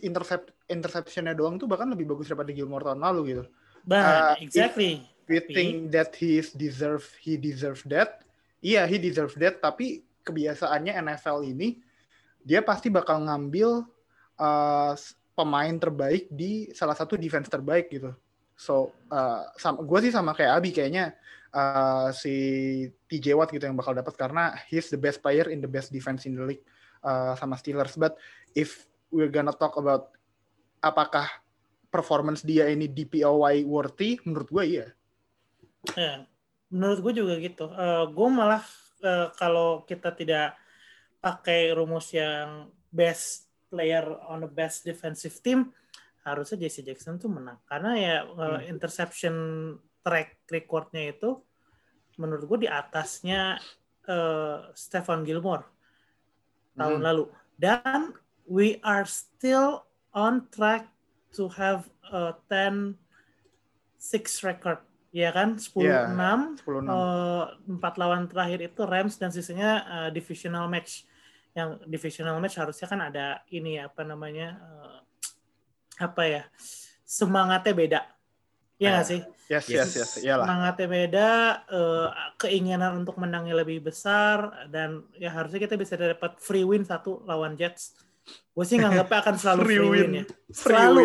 intercept 0.00 0.54
interceptionnya 0.70 1.34
doang 1.36 1.60
tuh 1.60 1.68
bahkan 1.68 1.90
lebih 1.90 2.08
bagus 2.08 2.30
daripada 2.32 2.54
Gilmore 2.54 2.86
tahun 2.86 3.02
lalu 3.02 3.20
gitu. 3.34 3.44
Bah, 3.84 4.32
uh, 4.32 4.34
exactly. 4.40 5.04
We 5.26 5.42
think 5.42 5.90
that 5.90 6.14
he 6.14 6.38
is 6.38 6.54
deserve 6.54 7.02
he 7.18 7.34
deserve 7.34 7.82
that. 7.90 8.22
Iya, 8.62 8.82
yeah, 8.82 8.84
he 8.86 8.96
deserve 9.02 9.34
that. 9.42 9.58
Tapi 9.58 10.06
kebiasaannya 10.22 10.94
NFL 11.02 11.42
ini 11.46 11.82
dia 12.46 12.62
pasti 12.62 12.86
bakal 12.90 13.26
ngambil 13.26 13.82
uh, 14.38 14.94
pemain 15.34 15.74
terbaik 15.76 16.30
di 16.30 16.70
salah 16.72 16.94
satu 16.94 17.18
defense 17.18 17.50
terbaik 17.50 17.90
gitu. 17.90 18.14
So, 18.56 18.94
uh, 19.12 19.44
sama, 19.60 19.84
gue 19.84 20.08
sih 20.08 20.12
sama 20.14 20.32
kayak 20.32 20.62
Abi 20.62 20.72
kayaknya 20.72 21.12
uh, 21.52 22.08
si 22.14 22.34
TJ 23.10 23.36
Watt 23.36 23.52
gitu 23.52 23.68
yang 23.68 23.76
bakal 23.76 23.92
dapat 23.92 24.16
karena 24.16 24.56
he's 24.70 24.88
the 24.88 24.96
best 24.96 25.20
player 25.20 25.52
in 25.52 25.60
the 25.60 25.68
best 25.68 25.92
defense 25.92 26.24
in 26.24 26.38
the 26.38 26.44
league 26.46 26.64
uh, 27.04 27.36
sama 27.36 27.60
Steelers. 27.60 28.00
But 28.00 28.16
if 28.56 28.88
we're 29.12 29.28
gonna 29.28 29.52
talk 29.52 29.76
about 29.76 30.16
apakah 30.80 31.28
performance 31.92 32.40
dia 32.40 32.70
ini 32.72 32.88
DPOY 32.88 33.66
worthy, 33.68 34.16
menurut 34.24 34.48
gue 34.48 34.64
iya. 34.64 34.86
Ya, 35.94 36.26
menurut 36.72 36.98
gue 37.04 37.12
juga 37.22 37.34
gitu. 37.38 37.70
Uh, 37.70 38.10
gue 38.10 38.28
malah 38.32 38.64
uh, 39.06 39.30
kalau 39.38 39.86
kita 39.86 40.10
tidak 40.10 40.58
pakai 41.22 41.70
rumus 41.70 42.10
yang 42.10 42.70
best 42.90 43.46
player 43.70 44.02
on 44.26 44.42
the 44.42 44.50
best 44.50 44.82
defensive 44.82 45.38
team, 45.42 45.70
harusnya 46.26 46.66
JC 46.66 46.82
Jackson 46.82 47.22
tuh 47.22 47.30
menang. 47.30 47.62
Karena 47.70 47.92
ya 47.94 48.16
uh, 48.26 48.60
interception 48.66 49.34
track 50.06 50.46
recordnya 50.50 51.10
itu 51.10 51.42
menurut 52.16 52.46
gue 52.46 52.58
di 52.64 52.68
atasnya 52.70 53.58
uh, 54.06 54.70
Stefan 54.72 55.26
Gilmore 55.26 55.66
tahun 56.78 57.00
hmm. 57.02 57.06
lalu 57.10 57.24
dan 57.58 58.14
we 58.46 58.78
are 58.86 59.02
still 59.02 59.82
on 60.14 60.46
track 60.54 60.88
to 61.34 61.50
have 61.50 61.90
a 62.14 62.38
10 62.48 62.94
6 63.98 64.46
record 64.46 64.80
ya 65.14 65.30
kan 65.32 65.56
10 65.56 65.82
yeah, 65.82 66.06
6, 66.10 66.62
10 66.62 66.86
6. 66.86 66.90
Uh, 66.90 67.44
4 67.80 68.02
lawan 68.02 68.28
terakhir 68.28 68.60
itu 68.66 68.82
Rams 68.84 69.16
dan 69.16 69.30
sisanya 69.32 69.70
uh, 69.86 70.10
divisional 70.12 70.66
match 70.66 71.06
yang 71.56 71.80
divisional 71.88 72.36
match 72.36 72.60
harusnya 72.60 72.86
kan 72.86 73.00
ada 73.00 73.40
ini 73.48 73.80
ya 73.80 73.88
apa 73.88 74.04
namanya 74.04 74.60
uh, 74.60 74.98
apa 75.96 76.22
ya 76.28 76.42
semangatnya 77.08 77.72
beda 77.72 78.00
ya 78.76 78.88
nggak 78.92 79.06
uh, 79.06 79.10
sih 79.10 79.22
Yes, 79.46 79.70
yes, 79.70 79.94
yes. 79.94 80.10
Iyalah. 80.18 80.42
Semangatnya 80.42 80.88
beda, 80.90 81.30
uh, 81.70 82.08
keinginan 82.34 82.98
untuk 82.98 83.14
menangnya 83.14 83.54
lebih 83.62 83.78
besar, 83.78 84.66
dan 84.74 85.06
ya 85.14 85.30
harusnya 85.30 85.62
kita 85.62 85.78
bisa 85.78 85.94
dapat 85.94 86.42
free 86.42 86.66
win 86.66 86.82
satu 86.82 87.22
lawan 87.22 87.54
Jets. 87.54 87.94
Gue 88.26 88.66
sih 88.66 88.74
nganggapnya 88.74 89.18
akan 89.22 89.34
selalu 89.38 89.60
free, 89.62 89.78
free 89.78 89.86
win. 89.86 90.02
win 90.02 90.12
ya. 90.18 90.24
Selalu. 90.50 91.04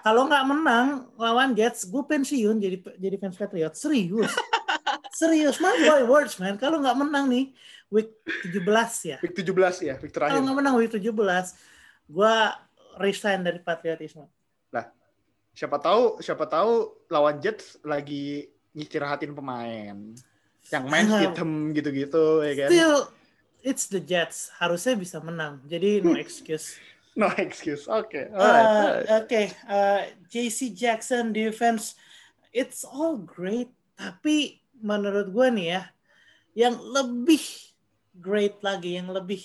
Kalau 0.00 0.26
nggak 0.26 0.44
menang 0.48 0.86
lawan 1.16 1.52
Jets, 1.52 1.86
gue 1.86 2.02
pensiun 2.02 2.56
jadi 2.58 2.76
jadi 2.96 3.16
fans 3.20 3.36
Patriot. 3.36 3.74
Serius. 3.76 4.32
Serius, 5.20 5.60
man, 5.60 5.76
boy 5.84 6.02
words, 6.08 6.40
man. 6.40 6.56
Kalau 6.56 6.80
nggak 6.80 6.96
menang 6.96 7.28
nih, 7.28 7.52
week 7.92 8.10
17 8.48 8.64
ya. 9.10 9.18
Week 9.20 9.36
17 9.36 9.86
ya, 9.86 9.94
week 10.00 10.12
terakhir. 10.14 10.38
Kalau 10.38 10.42
nggak 10.48 10.58
menang 10.58 10.74
week 10.80 10.90
17, 10.90 11.04
gue 12.08 12.34
resign 12.96 13.44
dari 13.44 13.60
patriotisme 13.60 14.26
siapa 15.54 15.76
tahu 15.82 16.22
siapa 16.22 16.46
tahu 16.46 17.04
lawan 17.10 17.42
Jets 17.42 17.78
lagi 17.82 18.46
ngistirahatin 18.72 19.34
pemain 19.34 19.96
yang 20.70 20.84
main 20.86 21.06
hitam 21.10 21.74
gitu-gitu 21.74 22.46
ya 22.46 22.54
kan 22.54 22.70
still 22.70 22.98
it's 23.66 23.84
the 23.90 23.98
Jets 23.98 24.54
harusnya 24.62 24.94
bisa 24.94 25.18
menang 25.18 25.58
jadi 25.66 26.00
no 26.06 26.14
excuse 26.14 26.78
no 27.16 27.28
excuse 27.38 27.88
okay. 27.88 28.30
uh, 28.34 29.02
oke 29.22 29.26
okay. 29.26 29.50
uh, 29.66 30.06
JC 30.30 30.74
Jackson 30.74 31.32
defense 31.34 31.94
it's 32.54 32.86
all 32.86 33.18
great 33.18 33.70
tapi 33.98 34.62
menurut 34.80 35.28
gue 35.30 35.48
nih 35.52 35.68
ya 35.76 35.82
yang 36.56 36.74
lebih 36.78 37.42
great 38.16 38.58
lagi 38.64 38.98
yang 38.98 39.10
lebih 39.10 39.42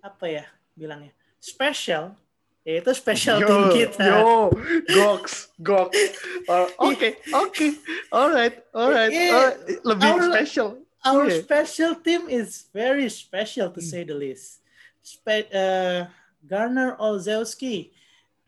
apa 0.00 0.24
ya 0.28 0.44
bilangnya 0.76 1.12
special 1.40 2.16
itu 2.60 2.92
special 2.92 3.40
yo, 3.40 3.48
team 3.48 3.62
kita. 3.72 4.04
Yo, 4.04 4.52
Gox, 4.92 5.48
Gox. 5.64 5.96
Uh, 6.44 6.68
oke, 6.78 7.16
oke, 7.32 7.66
alright, 8.12 8.60
alright. 8.76 9.10
Uh, 9.10 9.50
lebih 9.80 10.10
our, 10.12 10.22
special. 10.28 10.68
Our 11.00 11.24
yeah. 11.32 11.40
special 11.40 11.92
team 11.96 12.28
is 12.28 12.68
very 12.68 13.08
special 13.08 13.72
to 13.72 13.80
say 13.80 14.04
the 14.04 14.12
least. 14.12 14.60
Spe 15.00 15.48
uh, 15.48 16.04
Garner 16.44 16.96
Olzewski 16.96 17.92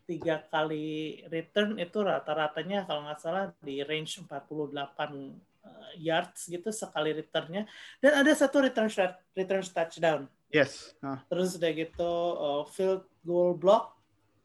tiga 0.09 0.43
kali 0.51 1.23
return 1.31 1.79
itu 1.79 2.03
rata-ratanya 2.03 2.85
kalau 2.85 3.07
nggak 3.07 3.21
salah 3.23 3.45
di 3.63 3.81
range 3.87 4.21
48 4.27 4.29
uh, 4.29 5.93
yards 5.97 6.51
gitu 6.51 6.69
sekali 6.75 7.15
returnnya 7.15 7.65
dan 8.03 8.21
ada 8.21 8.33
satu 8.35 8.61
return 8.61 8.91
return 9.33 9.63
touchdown. 9.63 10.21
Yes. 10.53 10.93
Uh. 11.01 11.17
Terus 11.33 11.57
udah 11.57 11.71
gitu 11.73 12.13
uh, 12.37 12.63
field 12.69 13.09
goal 13.25 13.57
block 13.57 13.97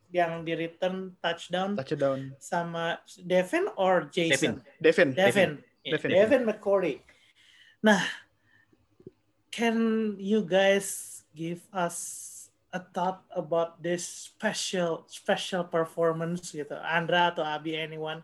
yang 0.07 0.47
di 0.47 0.55
return 0.55 1.19
touchdown, 1.19 1.75
touchdown. 1.75 2.31
sama 2.39 3.03
Devin 3.19 3.67
or 3.75 4.07
Jason? 4.07 4.63
Devin. 4.79 5.11
Devin. 5.11 5.11
Devin. 5.11 5.51
Devin, 5.83 6.09
Devin 6.11 6.43
McCory. 6.47 7.03
Nah, 7.83 8.03
can 9.51 10.15
you 10.19 10.43
guys 10.43 11.19
give 11.35 11.59
us 11.75 12.36
a 12.77 12.81
thought 12.93 13.25
about 13.33 13.81
this 13.81 14.05
special 14.05 15.09
special 15.09 15.65
performance 15.65 16.53
gitu? 16.53 16.77
Andra 16.77 17.33
atau 17.33 17.41
Abi 17.41 17.73
anyone? 17.73 18.21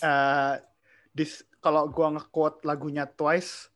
Uh, 0.00 0.56
this 1.12 1.44
kalau 1.60 1.84
gua 1.92 2.16
nge-quote 2.16 2.64
lagunya 2.64 3.04
Twice, 3.04 3.68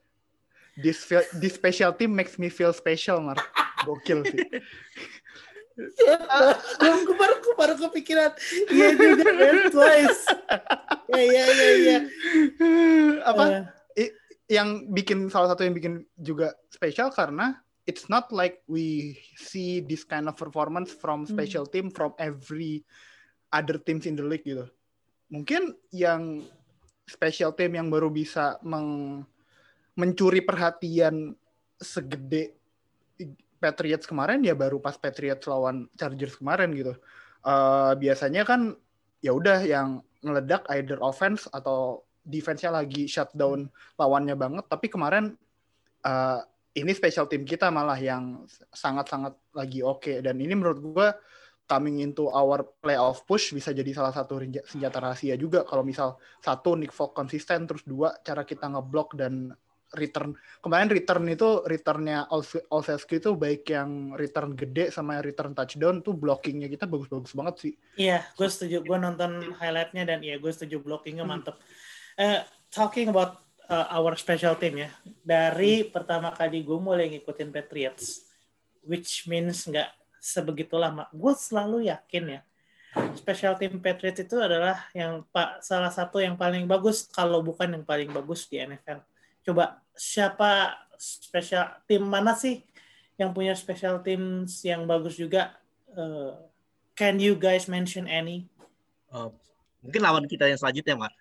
this 0.81 1.05
feel, 1.05 1.21
this 1.37 1.61
special 1.61 1.93
team 1.93 2.17
makes 2.17 2.41
me 2.41 2.49
feel 2.49 2.73
special, 2.73 3.21
Mar. 3.21 3.37
Gokil 3.85 4.25
sih. 4.25 4.41
gue 6.81 7.17
baru 7.17 7.35
gue 7.41 7.55
baru 7.57 7.75
kepikiran 7.89 8.37
iya 8.69 8.93
juga 8.93 9.33
man 9.33 9.57
twice 9.73 10.23
ya 11.09 11.23
ya 11.25 11.45
ya 11.49 11.71
ya 11.73 11.99
apa 13.25 13.45
uh. 13.97 14.11
yang 14.51 14.93
bikin 14.93 15.33
salah 15.33 15.49
satu 15.49 15.65
yang 15.65 15.73
bikin 15.73 16.05
juga 16.21 16.53
spesial 16.69 17.09
karena 17.15 17.57
it's 17.91 18.07
not 18.07 18.31
like 18.31 18.63
we 18.71 19.19
see 19.35 19.83
this 19.83 20.07
kind 20.07 20.31
of 20.31 20.39
performance 20.39 20.95
from 20.95 21.27
Hmm. 21.27 21.35
special 21.35 21.67
team 21.67 21.91
from 21.91 22.15
every 22.23 22.87
other 23.51 23.83
teams 23.83 24.07
in 24.07 24.15
the 24.15 24.23
league 24.23 24.47
gitu. 24.47 24.71
Mungkin 25.27 25.75
yang 25.91 26.47
special 27.11 27.51
team 27.59 27.75
yang 27.75 27.91
baru 27.91 28.07
bisa 28.07 28.63
meng, 28.63 29.23
mencuri 29.99 30.39
perhatian 30.47 31.35
segede 31.83 32.55
Patriots 33.61 34.09
kemarin 34.09 34.41
ya 34.41 34.57
baru 34.57 34.81
pas 34.81 34.97
Patriots 34.97 35.45
lawan 35.45 35.91
Chargers 35.99 36.39
kemarin 36.39 36.73
gitu. 36.73 36.95
Eh, 37.45 37.93
biasanya 37.99 38.47
kan 38.47 38.73
ya 39.21 39.37
udah 39.37 39.61
yang 39.67 40.01
meledak 40.25 40.65
either 40.73 40.97
offense 41.05 41.45
atau 41.53 42.01
defense-nya 42.25 42.73
lagi 42.73 43.05
shutdown 43.05 43.69
lawannya 44.01 44.33
banget. 44.33 44.65
Tapi 44.65 44.87
kemarin 44.89 45.37
eh, 46.07 46.41
ini 46.77 46.93
special 46.95 47.27
team 47.27 47.43
kita 47.43 47.73
malah 47.73 47.99
yang 47.99 48.47
sangat-sangat 48.71 49.35
lagi 49.55 49.83
oke 49.83 50.23
dan 50.23 50.39
ini 50.39 50.55
menurut 50.55 50.79
gua 50.79 51.09
coming 51.67 52.03
into 52.03 52.27
our 52.31 52.67
playoff 52.83 53.23
push 53.27 53.55
bisa 53.55 53.71
jadi 53.71 53.95
salah 53.95 54.11
satu 54.11 54.43
senjata 54.67 54.99
rahasia 54.99 55.39
juga 55.39 55.63
kalau 55.63 55.87
misal 55.87 56.19
satu 56.43 56.75
Nick 56.75 56.91
Folk 56.91 57.15
konsisten 57.15 57.67
terus 57.71 57.87
dua 57.87 58.15
cara 58.27 58.43
kita 58.43 58.67
ngeblok 58.67 59.15
dan 59.15 59.55
return 59.95 60.39
kemarin 60.63 60.87
return 60.87 61.27
itu 61.27 61.67
returnnya 61.67 62.27
Olszewski 62.71 63.19
itu 63.19 63.35
baik 63.35 63.67
yang 63.71 64.15
return 64.15 64.55
gede 64.55 64.95
sama 64.95 65.19
yang 65.19 65.27
return 65.27 65.51
touchdown 65.51 65.99
tuh 66.03 66.15
blockingnya 66.15 66.71
kita 66.71 66.87
bagus-bagus 66.87 67.35
banget 67.35 67.55
sih 67.59 67.75
Iya, 67.99 68.23
gue 68.39 68.47
setuju. 68.47 68.87
Gue 68.87 68.99
nonton 69.03 69.51
highlightnya 69.59 70.07
dan 70.07 70.23
iya 70.23 70.39
gue 70.39 70.51
setuju 70.51 70.79
blockingnya 70.79 71.27
Hmm. 71.27 71.43
mantep. 71.43 71.59
Eh, 72.15 72.39
talking 72.71 73.11
about 73.11 73.43
uh, 73.71 73.87
our 73.95 74.19
special 74.19 74.59
team 74.59 74.83
ya, 74.83 74.91
dari 75.23 75.87
Hmm. 75.87 75.95
pertama 75.95 76.35
kali 76.35 76.67
gue 76.67 76.79
mulai 76.83 77.07
ngikutin 77.15 77.55
Patriots, 77.55 78.27
which 78.83 79.31
means 79.31 79.63
nggak 79.65 79.89
sebegitu 80.19 80.75
lama. 80.77 81.07
Gue 81.15 81.33
selalu 81.39 81.87
yakin 81.89 82.37
ya, 82.37 82.41
special 83.15 83.55
team 83.57 83.79
Patriots 83.79 84.21
itu 84.21 84.37
adalah 84.43 84.91
yang 84.91 85.23
pak 85.31 85.63
salah 85.63 85.95
satu 85.95 86.19
yang 86.19 86.35
paling 86.35 86.67
bagus 86.67 87.07
kalau 87.07 87.41
bukan 87.41 87.71
yang 87.71 87.85
paling 87.87 88.11
bagus 88.11 88.51
di 88.51 88.59
NFL. 88.59 89.01
Coba 89.47 89.79
siapa 89.95 90.77
special 91.01 91.81
tim 91.89 92.05
mana 92.05 92.37
sih 92.37 92.67
yang 93.17 93.33
punya 93.33 93.55
special 93.57 94.03
teams 94.03 94.61
yang 94.67 94.85
bagus 94.85 95.17
juga? 95.17 95.57
Eh, 95.97 96.33
can 96.99 97.17
you 97.17 97.39
guys 97.39 97.71
mention 97.71 98.05
any? 98.05 98.45
Oh, 99.09 99.33
mungkin 99.81 100.03
lawan 100.05 100.25
kita 100.29 100.47
yang 100.47 100.61
selanjutnya, 100.61 100.95
Mar. 100.95 101.13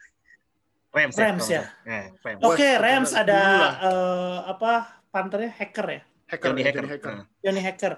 Rams, 0.89 1.15
Rams 1.15 1.46
ya? 1.46 1.69
salah. 1.69 1.69
Eh, 1.86 2.05
Rams. 2.25 2.41
Oke, 2.41 2.65
Wah, 2.65 2.75
Rams 2.81 3.12
ada 3.13 3.41
eh, 3.86 4.38
apa 4.50 4.72
panternya 5.13 5.51
hacker 5.53 5.88
ya, 5.89 6.01
hacker 6.29 6.50
Johnny 6.50 6.62
ya, 6.62 6.65
Hacker. 6.65 6.81
Johnny 6.81 6.91
hacker. 6.93 7.13
Johnny 7.46 7.62
Hacker. 7.62 7.93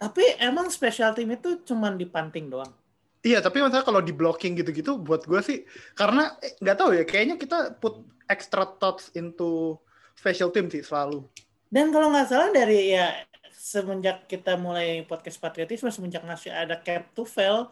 Tapi 0.00 0.24
emang 0.40 0.66
special 0.72 1.12
team 1.12 1.30
itu 1.30 1.60
cuman 1.62 1.94
dipanting 2.00 2.48
doang. 2.48 2.72
Iya, 3.20 3.44
tapi 3.44 3.60
masalah 3.60 3.84
kalau 3.84 4.00
di 4.00 4.16
blocking 4.16 4.56
gitu-gitu 4.56 4.96
buat 4.96 5.28
gue 5.28 5.40
sih 5.44 5.58
karena 5.92 6.40
eh, 6.40 6.56
nggak 6.58 6.76
tahu 6.80 6.90
ya, 6.96 7.04
kayaknya 7.04 7.36
kita 7.36 7.76
put 7.76 8.00
extra 8.26 8.64
thoughts 8.80 9.12
into 9.12 9.76
special 10.16 10.48
team 10.48 10.72
sih 10.72 10.80
selalu. 10.80 11.28
Dan 11.68 11.94
kalau 11.94 12.10
nggak 12.10 12.26
salah 12.26 12.48
dari 12.50 12.96
ya 12.96 13.12
semenjak 13.54 14.24
kita 14.24 14.56
mulai 14.56 15.04
podcast 15.04 15.36
patriotisme 15.36 15.92
semenjak 15.92 16.24
masih 16.24 16.48
ada 16.48 16.80
cap 16.80 17.12
to 17.12 17.28
fail 17.28 17.68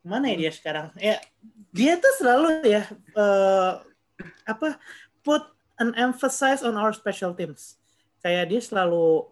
mana 0.00 0.32
ya 0.32 0.36
dia 0.46 0.52
sekarang 0.52 0.86
ya 0.96 1.16
dia 1.70 1.92
tuh 2.00 2.14
selalu 2.18 2.64
ya 2.64 2.82
eh, 2.90 3.72
apa 4.48 4.80
put 5.20 5.44
an 5.80 5.92
emphasis 5.96 6.64
on 6.64 6.76
our 6.76 6.92
special 6.92 7.36
teams 7.36 7.76
kayak 8.24 8.48
dia 8.48 8.60
selalu 8.60 9.28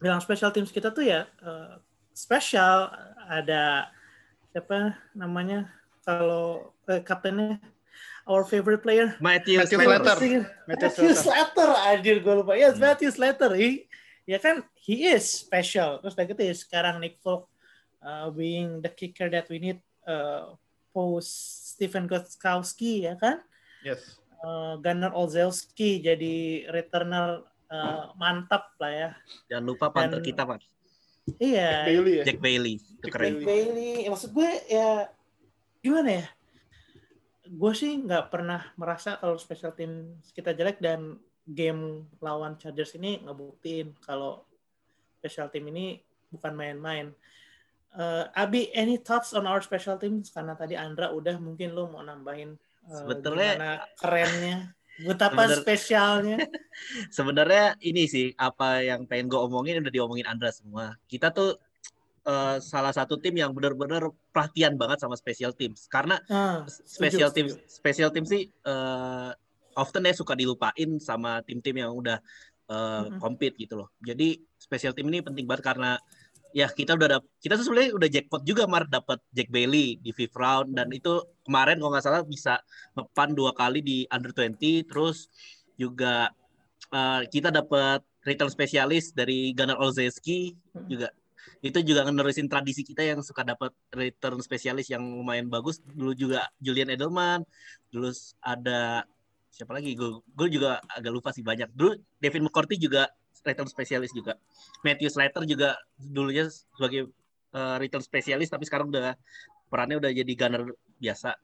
bilang 0.00 0.20
special 0.20 0.52
teams 0.52 0.72
kita 0.72 0.88
tuh 0.92 1.04
ya 1.04 1.28
eh, 1.44 1.74
special 2.16 2.88
ada 3.28 3.88
siapa 4.52 4.96
namanya 5.16 5.68
kalau 6.04 6.72
eh, 6.88 7.00
kaptennya 7.04 7.60
our 8.24 8.44
favorite 8.44 8.80
player 8.80 9.12
Matthew, 9.20 9.60
Matthew 9.60 9.78
Slater. 9.84 10.00
Slater. 10.00 10.16
Matthew 10.16 10.40
Matthew 10.64 10.90
Slater. 11.12 11.20
Slater, 11.20 11.70
anjir 11.92 12.16
gue 12.24 12.34
lupa. 12.40 12.56
Yes, 12.56 12.76
Hmm. 12.80 12.88
Matthew 12.88 13.10
Slater. 13.12 13.52
He, 13.52 13.84
ya 14.24 14.40
kan, 14.40 14.64
he 14.80 15.12
is 15.12 15.28
special. 15.28 16.00
Terus 16.00 16.16
udah 16.16 16.26
gitu 16.32 16.40
ya, 16.40 16.54
sekarang 16.56 17.04
Nick 17.04 17.20
Folk 17.20 17.52
uh, 18.04 18.28
being 18.28 18.84
the 18.84 18.92
kicker 18.92 19.32
that 19.32 19.48
we 19.48 19.56
need 19.58 19.80
uh, 20.04 20.52
post 20.92 21.32
Stephen 21.74 22.04
Gostkowski, 22.06 23.08
ya 23.08 23.16
kan? 23.16 23.40
Yes. 23.80 24.20
Uh, 24.44 24.76
Gunnar 24.78 25.16
Olszewski 25.16 26.04
jadi 26.04 26.68
returner 26.68 27.42
uh, 27.72 28.12
mantap 28.20 28.76
lah 28.76 28.92
ya. 28.92 29.10
Jangan 29.48 29.64
lupa 29.64 29.88
panter 29.88 30.20
Dan- 30.20 30.28
kita, 30.28 30.44
Mar. 30.44 30.60
Iya, 31.40 31.88
Bailey 31.88 32.14
ya. 32.20 32.24
Jack 32.28 32.38
Bailey. 32.44 32.74
Itu 32.76 33.08
Jack 33.08 33.12
keren. 33.16 33.40
Bailey. 33.40 34.04
Ya, 34.04 34.08
maksud 34.12 34.30
gue 34.36 34.50
ya 34.68 35.08
gimana 35.80 36.20
ya? 36.20 36.26
Gue 37.48 37.72
sih 37.72 37.96
nggak 37.96 38.28
pernah 38.28 38.60
merasa 38.76 39.16
kalau 39.16 39.40
special 39.40 39.72
team 39.72 40.20
kita 40.36 40.52
jelek 40.52 40.84
dan 40.84 41.16
game 41.48 42.08
lawan 42.20 42.60
Chargers 42.60 42.96
ini 42.96 43.24
ngebuktiin 43.24 43.96
kalau 44.04 44.44
special 45.20 45.48
team 45.48 45.68
ini 45.72 46.04
bukan 46.28 46.52
main-main. 46.52 47.16
Eh, 47.94 48.24
Abi, 48.34 48.74
any 48.74 48.98
thoughts 48.98 49.30
on 49.32 49.46
our 49.46 49.62
special 49.62 49.94
teams? 49.94 50.26
Karena 50.28 50.58
tadi 50.58 50.74
Andra 50.74 51.14
udah 51.14 51.38
mungkin 51.38 51.70
lu 51.70 51.86
mau 51.86 52.02
nambahin 52.02 52.58
Sebetulnya- 52.84 53.54
gimana 53.54 53.72
kerennya, 53.96 54.56
betapa 55.00 55.46
Sebetul- 55.46 55.62
spesialnya. 55.62 56.36
Sebenarnya 57.16 57.78
ini 57.80 58.04
sih 58.04 58.34
apa 58.34 58.82
yang 58.82 59.06
pengen 59.06 59.30
gue 59.30 59.38
omongin 59.38 59.78
udah 59.78 59.94
diomongin 59.94 60.26
Andra 60.26 60.50
semua. 60.50 60.98
Kita 61.06 61.30
tuh 61.30 61.54
eh, 62.24 62.58
salah 62.58 62.90
satu 62.90 63.14
tim 63.16 63.36
yang 63.36 63.54
benar-benar 63.54 64.10
perhatian 64.34 64.74
banget 64.74 64.98
sama 64.98 65.14
special 65.14 65.52
teams 65.52 65.86
karena 65.86 66.18
Ah, 66.26 66.64
special 66.66 67.28
team 67.30 67.52
special 67.68 68.08
team 68.10 68.24
sih 68.24 68.48
eh, 68.48 69.30
often 69.76 70.02
ya 70.02 70.14
suka 70.16 70.34
dilupain 70.34 70.98
sama 70.98 71.44
tim-tim 71.44 71.78
yang 71.78 71.92
udah 71.94 72.18
eh, 72.64 73.02
Mm-mm. 73.06 73.20
compete 73.20 73.54
gitu 73.60 73.76
loh. 73.76 73.92
Jadi 74.00 74.40
special 74.56 74.96
team 74.96 75.12
ini 75.12 75.20
penting 75.20 75.44
banget 75.44 75.68
karena 75.68 76.00
ya 76.54 76.70
kita 76.70 76.94
udah 76.94 77.18
dap- 77.18 77.30
kita 77.42 77.58
tuh 77.58 77.66
sebenarnya 77.66 77.90
udah 77.98 78.08
jackpot 78.14 78.42
juga 78.46 78.64
Mar. 78.70 78.86
Dapat 78.86 79.18
Jack 79.34 79.50
Bailey 79.50 79.98
di 79.98 80.14
fifth 80.14 80.38
round 80.38 80.78
dan 80.78 80.86
itu 80.94 81.18
kemarin 81.42 81.82
kalau 81.82 81.90
nggak 81.90 82.04
salah 82.06 82.22
bisa 82.22 82.62
ngepan 82.94 83.34
dua 83.34 83.50
kali 83.50 83.82
di 83.82 84.06
under 84.06 84.30
20 84.30 84.86
terus 84.86 85.26
juga 85.74 86.30
eh, 86.94 87.22
kita 87.26 87.50
dapat 87.50 88.00
return 88.22 88.50
spesialis 88.54 89.10
dari 89.10 89.50
Gunnar 89.52 89.82
Olszewski 89.82 90.54
juga. 90.86 91.10
Itu 91.60 91.82
juga 91.82 92.06
ngenerusin 92.06 92.48
tradisi 92.48 92.86
kita 92.86 93.02
yang 93.04 93.20
suka 93.20 93.42
dapat 93.44 93.74
return 93.92 94.38
spesialis 94.40 94.88
yang 94.88 95.02
lumayan 95.02 95.50
bagus. 95.50 95.82
Dulu 95.82 96.14
juga 96.14 96.46
Julian 96.62 96.94
Edelman 96.94 97.42
dulu 97.90 98.14
ada 98.40 99.02
siapa 99.50 99.74
lagi? 99.74 99.98
Gue 99.98 100.22
gue 100.22 100.48
juga 100.54 100.78
agak 100.86 101.12
lupa 101.12 101.34
sih 101.34 101.42
banyak. 101.42 101.74
Dulu 101.74 101.98
Devin 102.22 102.46
McCourty 102.46 102.78
juga 102.78 103.10
return 103.44 103.68
spesialis 103.68 104.10
juga 104.10 104.40
Matthew 104.82 105.12
Slater 105.12 105.44
juga 105.44 105.76
dulunya 106.00 106.48
sebagai 106.48 107.12
uh, 107.52 107.76
return 107.76 108.02
spesialis 108.02 108.48
tapi 108.50 108.64
sekarang 108.64 108.88
udah 108.90 109.14
perannya 109.68 110.00
udah 110.00 110.10
jadi 110.10 110.32
gunner 110.34 110.72
biasa 110.98 111.36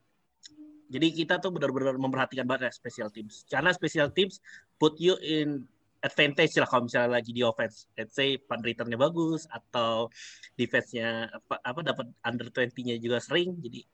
jadi 0.91 1.07
kita 1.15 1.39
tuh 1.39 1.55
benar-benar 1.55 1.95
memperhatikan 2.01 2.49
banget 2.49 2.69
ya 2.69 2.73
special 2.75 3.09
teams 3.15 3.47
karena 3.47 3.71
special 3.71 4.11
teams 4.11 4.43
put 4.81 4.99
you 4.99 5.15
in 5.23 5.69
advantage 6.01 6.57
lah 6.57 6.69
kalau 6.69 6.89
misalnya 6.89 7.21
lagi 7.21 7.31
di 7.33 7.45
offense. 7.45 7.89
Let's 7.95 8.17
say 8.17 8.41
punt 8.41 8.65
return-nya 8.65 8.97
bagus 8.97 9.45
atau 9.53 10.09
defense-nya 10.57 11.29
apa, 11.29 11.61
apa 11.61 11.81
dapat 11.85 12.07
under 12.25 12.49
20-nya 12.49 12.97
juga 13.01 13.21
sering. 13.21 13.57
Jadi 13.61 13.85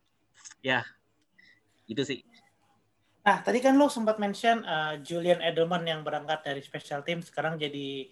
ya 0.63 0.87
itu 1.91 2.03
sih. 2.07 2.23
Nah, 3.27 3.43
tadi 3.43 3.59
kan 3.59 3.75
lo 3.75 3.91
sempat 3.91 4.23
mention 4.23 4.63
uh, 4.63 5.03
Julian 5.03 5.43
Edelman 5.43 5.83
yang 5.83 6.07
berangkat 6.07 6.47
dari 6.47 6.63
special 6.63 7.03
team 7.03 7.19
sekarang 7.27 7.59
jadi 7.59 8.07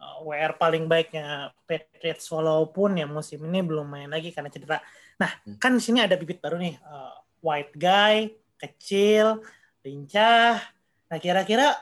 uh, 0.00 0.24
WR 0.24 0.56
paling 0.56 0.88
baiknya 0.88 1.52
Patriots 1.68 2.24
walaupun 2.32 2.96
ya 2.96 3.04
musim 3.04 3.44
ini 3.44 3.60
belum 3.60 3.84
main 3.84 4.08
lagi 4.08 4.32
karena 4.32 4.48
cedera. 4.48 4.80
Nah, 5.20 5.28
Hmm. 5.44 5.60
kan 5.60 5.76
di 5.76 5.84
sini 5.84 6.00
ada 6.00 6.16
bibit 6.16 6.40
baru 6.40 6.56
nih, 6.56 6.80
uh, 6.80 7.12
white 7.44 7.76
guy, 7.76 8.32
kecil, 8.56 9.44
lincah. 9.84 10.64
Nah, 11.12 11.18
kira-kira 11.20 11.76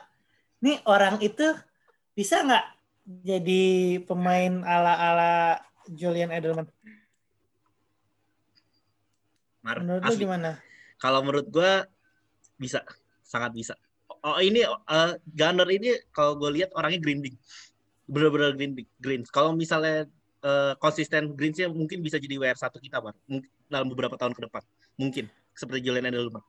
nih 0.59 0.83
orang 0.83 1.23
itu 1.23 1.55
bisa 2.11 2.43
nggak 2.43 2.65
jadi 3.23 3.65
pemain 4.03 4.59
ala-ala 4.67 5.63
Julian 5.87 6.35
Edelman? 6.35 6.67
Mar, 9.63 9.79
Menurut 9.79 10.19
gimana? 10.19 10.59
Kalau 10.99 11.23
menurut 11.23 11.47
gue 11.47 11.73
bisa, 12.57 12.81
sangat 13.21 13.53
bisa. 13.53 13.73
Oh 14.21 14.41
ini 14.41 14.65
uh, 14.65 15.13
Gunner 15.29 15.69
ini 15.69 15.93
kalau 16.09 16.35
gue 16.35 16.49
lihat 16.51 16.73
orangnya 16.73 16.99
grinding, 16.99 17.37
bener-bener 18.09 18.51
green 18.53 18.73
green. 18.97 19.21
Kalau 19.29 19.53
misalnya 19.53 20.09
uh, 20.41 20.73
konsisten 20.77 21.37
greensnya 21.37 21.69
mungkin 21.69 22.01
bisa 22.01 22.17
jadi 22.17 22.35
WR 22.35 22.57
satu 22.57 22.81
kita. 22.81 22.97
Mungkin 23.29 23.47
dalam 23.69 23.87
beberapa 23.87 24.17
tahun 24.17 24.33
ke 24.33 24.41
depan, 24.49 24.63
mungkin 24.97 25.25
seperti 25.53 25.85
Julian 25.85 26.09
Edelman. 26.09 26.41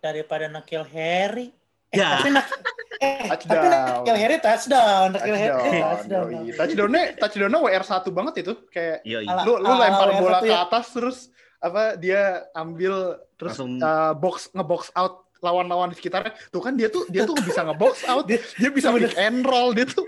Daripada 0.00 0.46
Nakil 0.48 0.84
Harry. 0.92 1.48
Eh, 1.92 1.98
Ya. 1.98 2.18
tapi 2.18 2.30
Nak- 2.34 2.50
Eh, 2.96 3.28
tapi 3.28 3.44
Touchdown. 3.44 4.00
Nakil 4.00 4.16
Harry 4.16 4.36
touchdown. 4.40 5.06
Nakil 5.12 5.36
Harry 5.36 5.52
Touchdown. 5.52 5.84
touchdown. 5.84 6.26
Yoi. 6.32 6.56
Touchdownnya, 6.56 7.02
touchdownnya 7.20 7.58
WR1 7.60 8.04
banget 8.08 8.34
itu. 8.40 8.52
Kayak 8.72 8.98
Yoi. 9.04 9.26
Lu 9.44 9.52
lu 9.60 9.68
lempar 9.68 10.08
bola 10.16 10.40
WR1 10.40 10.42
ke 10.42 10.48
ya. 10.48 10.64
atas 10.64 10.86
terus 10.96 11.18
apa 11.66 11.82
dia 11.96 12.46
ambil 12.52 13.18
terus 13.34 13.58
Langsung- 13.58 13.78
uh, 13.78 14.14
box 14.14 14.48
ngebox 14.50 14.88
out 14.94 15.26
lawan-lawan 15.36 15.92
di 15.92 15.96
sekitarnya. 16.00 16.32
Tuh 16.48 16.64
kan 16.64 16.72
dia 16.74 16.88
tuh 16.88 17.04
dia 17.06 17.22
tuh 17.22 17.36
bisa 17.36 17.60
ngebox 17.60 18.02
out, 18.10 18.24
Dia- 18.24 18.40
dia 18.56 18.70
bisa 18.72 18.88
pick 18.90 19.14
and 19.14 19.44
roll 19.44 19.70
dia 19.70 19.84
tuh. 19.84 20.02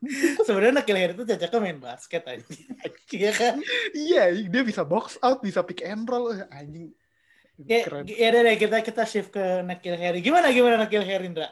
Sebenarnya 0.46 0.84
Nakil 0.84 1.16
itu 1.16 1.24
cocoknya 1.24 1.58
main 1.58 1.78
basket 1.80 2.22
aja. 2.28 2.44
Iya 3.14 3.30
kan? 3.32 3.54
Iya, 3.94 4.22
dia 4.44 4.62
bisa 4.62 4.82
box 4.82 5.16
out, 5.22 5.40
bisa 5.40 5.64
pick 5.64 5.80
and 5.80 6.04
roll. 6.04 6.34
Eh, 6.34 6.44
Anjing. 6.50 6.92
Ya, 7.64 7.86
ya 8.04 8.26
udah 8.34 8.42
deh 8.44 8.56
kita 8.58 8.76
kita 8.82 9.02
shift 9.06 9.30
ke 9.30 9.62
Nakil 9.62 9.94
Harry. 9.94 10.18
Gimana 10.20 10.50
gimana 10.50 10.74
Nakil 10.76 11.06
Harry, 11.06 11.30
Indra? 11.30 11.48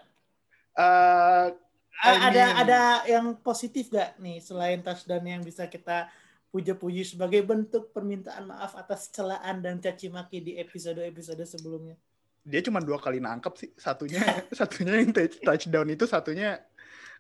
I 2.03 2.11
ada 2.19 2.35
mean- 2.35 2.57
ada 2.59 2.81
yang 3.07 3.27
positif 3.39 3.87
gak 3.89 4.19
nih 4.19 4.43
selain 4.43 4.83
touchdown 4.83 5.23
yang 5.23 5.41
bisa 5.41 5.71
kita 5.71 6.11
puja-puji 6.53 7.03
sebagai 7.09 7.41
bentuk 7.41 7.97
permintaan 7.97 8.45
maaf 8.53 8.77
atas 8.77 9.09
celaan 9.09 9.65
dan 9.65 9.81
caci 9.81 10.13
maki 10.13 10.45
di 10.45 10.53
episode-episode 10.61 11.43
sebelumnya. 11.49 11.97
dia 12.43 12.59
cuma 12.59 12.83
dua 12.83 12.99
kali 12.99 13.23
nangkep 13.23 13.55
sih. 13.55 13.71
Satunya 13.79 14.21
satunya 14.59 14.99
yang 15.01 15.15
touch- 15.15 15.41
touchdown 15.41 15.89
itu 15.95 16.05
satunya 16.11 16.61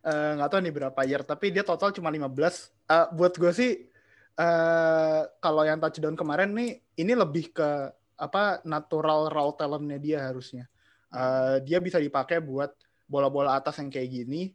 eh, 0.05 0.31
nggak 0.37 0.51
tahu 0.53 0.61
nih 0.61 0.75
berapa 0.75 1.01
year, 1.09 1.23
tapi 1.25 1.49
dia 1.55 1.65
total 1.65 1.95
cuma 1.97 2.11
15. 2.13 2.29
Eh, 2.91 3.07
buat 3.17 3.33
gue 3.41 3.53
sih 3.57 3.73
eh 4.33 5.23
kalau 5.45 5.63
yang 5.63 5.77
touchdown 5.77 6.17
kemarin 6.17 6.57
nih 6.57 6.81
ini 6.97 7.13
lebih 7.13 7.53
ke 7.53 7.93
apa 8.17 8.65
natural 8.65 9.31
raw 9.33 9.49
talentnya 9.57 9.97
dia 9.97 10.19
harusnya. 10.29 10.69
Eh, 11.15 11.57
dia 11.65 11.79
bisa 11.81 11.97
dipakai 12.03 12.43
buat 12.43 12.75
bola-bola 13.09 13.57
atas 13.57 13.81
yang 13.81 13.89
kayak 13.89 14.11
gini. 14.11 14.53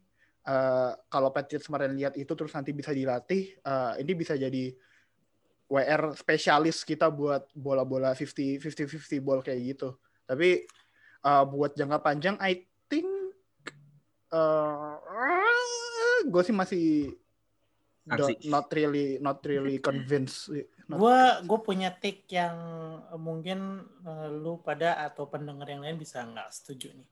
Eh, 0.47 0.91
kalau 1.11 1.27
Patriots 1.35 1.67
kemarin 1.67 1.91
lihat 1.91 2.15
itu 2.15 2.31
terus 2.31 2.55
nanti 2.55 2.71
bisa 2.71 2.95
dilatih, 2.95 3.59
eh, 3.59 3.93
ini 3.99 4.11
bisa 4.15 4.31
jadi 4.39 4.71
WR 5.67 6.15
spesialis 6.15 6.87
kita 6.87 7.11
buat 7.11 7.51
bola-bola 7.51 8.15
50 8.15 8.63
50 8.63 8.87
50 8.87 9.19
ball 9.19 9.43
kayak 9.43 9.75
gitu. 9.75 9.99
Tapi 10.23 10.63
uh, 11.27 11.43
buat 11.43 11.75
jangka 11.75 11.99
panjang, 11.99 12.35
I 12.39 12.63
think 12.87 13.07
uh, 14.31 14.95
gue 16.23 16.41
sih 16.47 16.55
masih 16.55 17.11
not 18.47 18.71
really 18.71 19.19
not 19.19 19.43
really 19.43 19.83
convinced. 19.83 20.47
Not- 20.87 21.03
Gue 21.03 21.19
gue 21.43 21.59
punya 21.59 21.91
take 21.91 22.23
yang 22.31 22.55
mungkin 23.19 23.83
eh, 24.07 24.29
lu 24.31 24.63
pada 24.63 25.03
atau 25.03 25.27
pendengar 25.27 25.67
yang 25.67 25.83
lain 25.83 25.99
bisa 25.99 26.23
nggak 26.23 26.47
setuju 26.55 26.95
nih. 26.95 27.07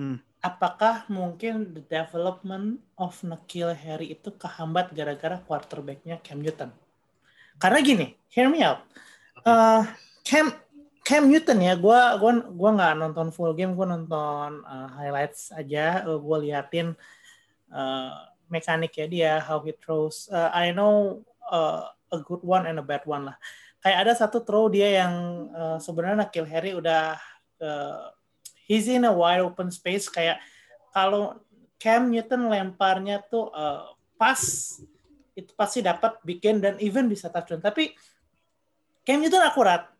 Hmm. 0.00 0.16
Apakah 0.40 1.04
mungkin 1.12 1.76
the 1.76 1.84
development 1.84 2.80
of 2.96 3.12
Nakil 3.20 3.76
Harry 3.76 4.16
itu 4.16 4.32
kehambat 4.32 4.96
gara-gara 4.96 5.36
quarterbacknya 5.44 6.16
Cam 6.24 6.40
Newton? 6.40 6.72
Karena 7.60 7.84
gini, 7.84 8.16
hear 8.32 8.48
me 8.48 8.64
out. 8.64 8.80
Eh, 9.44 9.84
Cam 10.24 10.56
Cam 11.04 11.28
Newton 11.28 11.60
ya, 11.60 11.76
gue 11.76 12.00
gua 12.16 12.32
gua 12.48 12.70
nggak 12.72 12.94
nonton 12.96 13.28
full 13.28 13.52
game, 13.52 13.76
gue 13.76 13.84
nonton 13.84 14.64
eh, 14.64 14.88
highlights 14.96 15.52
aja. 15.52 16.00
gue 16.08 16.36
liatin 16.48 16.96
eh, 17.68 18.12
mekaniknya 18.48 19.06
dia, 19.12 19.34
how 19.44 19.60
he 19.60 19.76
throws. 19.76 20.32
Eh, 20.32 20.50
I 20.56 20.72
know 20.72 21.20
eh, 21.52 21.84
a 22.16 22.18
good 22.24 22.40
one 22.40 22.64
and 22.64 22.80
a 22.80 22.84
bad 22.84 23.04
one 23.04 23.28
lah. 23.28 23.36
Kayak 23.84 23.98
ada 24.08 24.12
satu 24.16 24.40
throw 24.40 24.72
dia 24.72 25.04
yang 25.04 25.12
eh, 25.52 25.76
sebenarnya 25.84 26.24
Nakil 26.24 26.48
Harry 26.48 26.72
udah 26.72 27.20
eh, 27.60 28.04
he's 28.70 28.86
in 28.86 29.02
a 29.02 29.10
wide 29.10 29.42
open 29.42 29.74
space 29.74 30.06
kayak 30.06 30.38
kalau 30.94 31.34
Cam 31.82 32.14
Newton 32.14 32.46
lemparnya 32.46 33.18
tuh 33.26 33.50
eh, 33.50 33.82
pas 34.14 34.38
itu 35.34 35.50
pasti 35.58 35.82
dapat 35.82 36.22
bikin 36.22 36.62
dan 36.62 36.78
even 36.78 37.10
bisa 37.10 37.26
touchdown. 37.26 37.58
Tapi 37.58 37.90
Cam 39.02 39.18
Newton 39.18 39.42
akurat. 39.42 39.90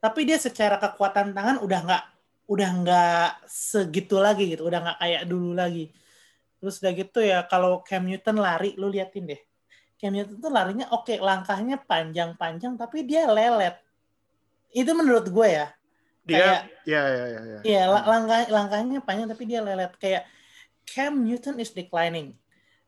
Tapi 0.00 0.24
dia 0.28 0.36
secara 0.36 0.76
kekuatan 0.76 1.32
tangan 1.32 1.60
udah 1.64 1.80
nggak 1.86 2.04
udah 2.50 2.70
nggak 2.82 3.30
segitu 3.46 4.18
lagi 4.18 4.50
gitu, 4.52 4.66
udah 4.66 4.80
nggak 4.82 4.98
kayak 4.98 5.22
dulu 5.30 5.54
lagi. 5.54 5.92
Terus 6.58 6.82
udah 6.82 6.92
gitu 6.92 7.20
ya 7.22 7.46
kalau 7.46 7.80
Cam 7.86 8.04
Newton 8.04 8.36
lari, 8.42 8.74
lu 8.74 8.90
liatin 8.90 9.30
deh. 9.30 9.40
Cam 10.00 10.16
Newton 10.16 10.40
tuh 10.40 10.50
larinya 10.50 10.90
oke, 10.90 11.14
langkahnya 11.20 11.78
panjang-panjang 11.84 12.74
tapi 12.74 13.06
dia 13.06 13.28
lelet. 13.30 13.78
Itu 14.72 14.96
menurut 14.96 15.30
gue 15.30 15.48
ya. 15.48 15.68
Dia, 16.30 16.70
ya 16.86 17.02
ya 17.02 17.24
ya. 17.26 17.40
ya. 17.42 17.58
Iya, 17.66 17.82
la- 17.90 18.06
langkah 18.06 18.40
langkahnya 18.46 18.98
panjang 19.02 19.28
tapi 19.28 19.44
dia 19.50 19.60
lelet 19.60 19.90
kayak 19.98 20.24
Cam 20.86 21.26
Newton 21.26 21.58
is 21.58 21.74
declining. 21.74 22.38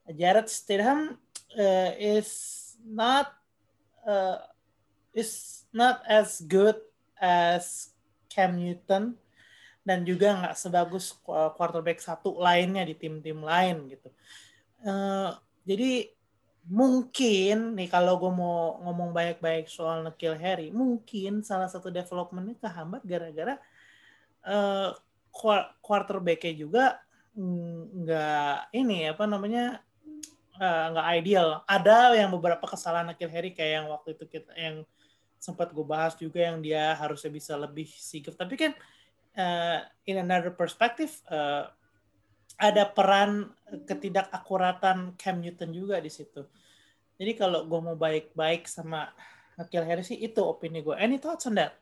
Jared 0.06 0.46
Stidham 0.50 1.18
uh, 1.54 1.90
is 1.98 2.30
not 2.82 3.34
uh, 4.06 4.42
is 5.14 5.62
not 5.70 6.02
as 6.08 6.42
good 6.46 6.78
as 7.18 7.94
Cam 8.26 8.58
Newton 8.58 9.14
dan 9.82 10.06
juga 10.06 10.34
nggak 10.38 10.54
sebagus 10.58 11.14
qu- 11.22 11.52
quarterback 11.58 11.98
satu 11.98 12.38
lainnya 12.38 12.86
di 12.86 12.94
tim-tim 12.94 13.38
lain 13.42 13.90
gitu. 13.90 14.08
Uh, 14.82 15.34
jadi 15.62 16.10
mungkin 16.66 17.74
nih 17.74 17.90
kalau 17.90 18.18
gue 18.22 18.32
mau 18.32 18.78
ngomong 18.86 19.10
baik-baik 19.10 19.66
soal 19.66 20.06
Nakil 20.06 20.38
Harry, 20.38 20.70
mungkin 20.70 21.42
salah 21.42 21.66
satu 21.66 21.90
developmentnya 21.90 22.54
kehambat 22.62 23.02
gara-gara 23.02 23.58
qua- 25.32 25.72
quarterback-nya 25.80 26.54
juga 26.54 26.84
nggak 27.32 28.76
ini 28.76 29.08
apa 29.08 29.24
namanya 29.24 29.80
eh, 30.60 30.84
nggak 30.92 31.06
ideal. 31.18 31.48
Ada 31.64 32.12
yang 32.14 32.30
beberapa 32.30 32.68
kesalahan 32.68 33.10
Nakil 33.10 33.32
Harry 33.32 33.50
kayak 33.56 33.72
yang 33.82 33.86
waktu 33.88 34.14
itu 34.14 34.24
kita 34.28 34.52
yang 34.54 34.84
sempat 35.42 35.74
gue 35.74 35.82
bahas 35.82 36.14
juga 36.14 36.38
yang 36.38 36.62
dia 36.62 36.94
harusnya 36.94 37.32
bisa 37.32 37.58
lebih 37.58 37.88
sigap. 37.88 38.36
Tapi 38.36 38.54
kan 38.54 38.72
eh, 39.34 39.78
in 40.06 40.20
another 40.20 40.52
perspective 40.52 41.10
eh, 41.32 41.64
ada 42.58 42.84
peran 42.88 43.50
ketidakakuratan 43.88 45.16
Cam 45.16 45.36
Newton 45.40 45.70
juga 45.72 45.98
di 45.98 46.12
situ. 46.12 46.44
Jadi 47.16 47.32
kalau 47.38 47.64
gue 47.68 47.80
mau 47.80 47.96
baik-baik 47.96 48.66
sama 48.66 49.12
Nakil 49.56 49.84
Harry 49.84 50.04
sih 50.04 50.18
itu 50.18 50.40
opini 50.42 50.80
gue. 50.80 50.96
Any 50.96 51.20
thoughts 51.20 51.46
on 51.46 51.56
that? 51.60 51.76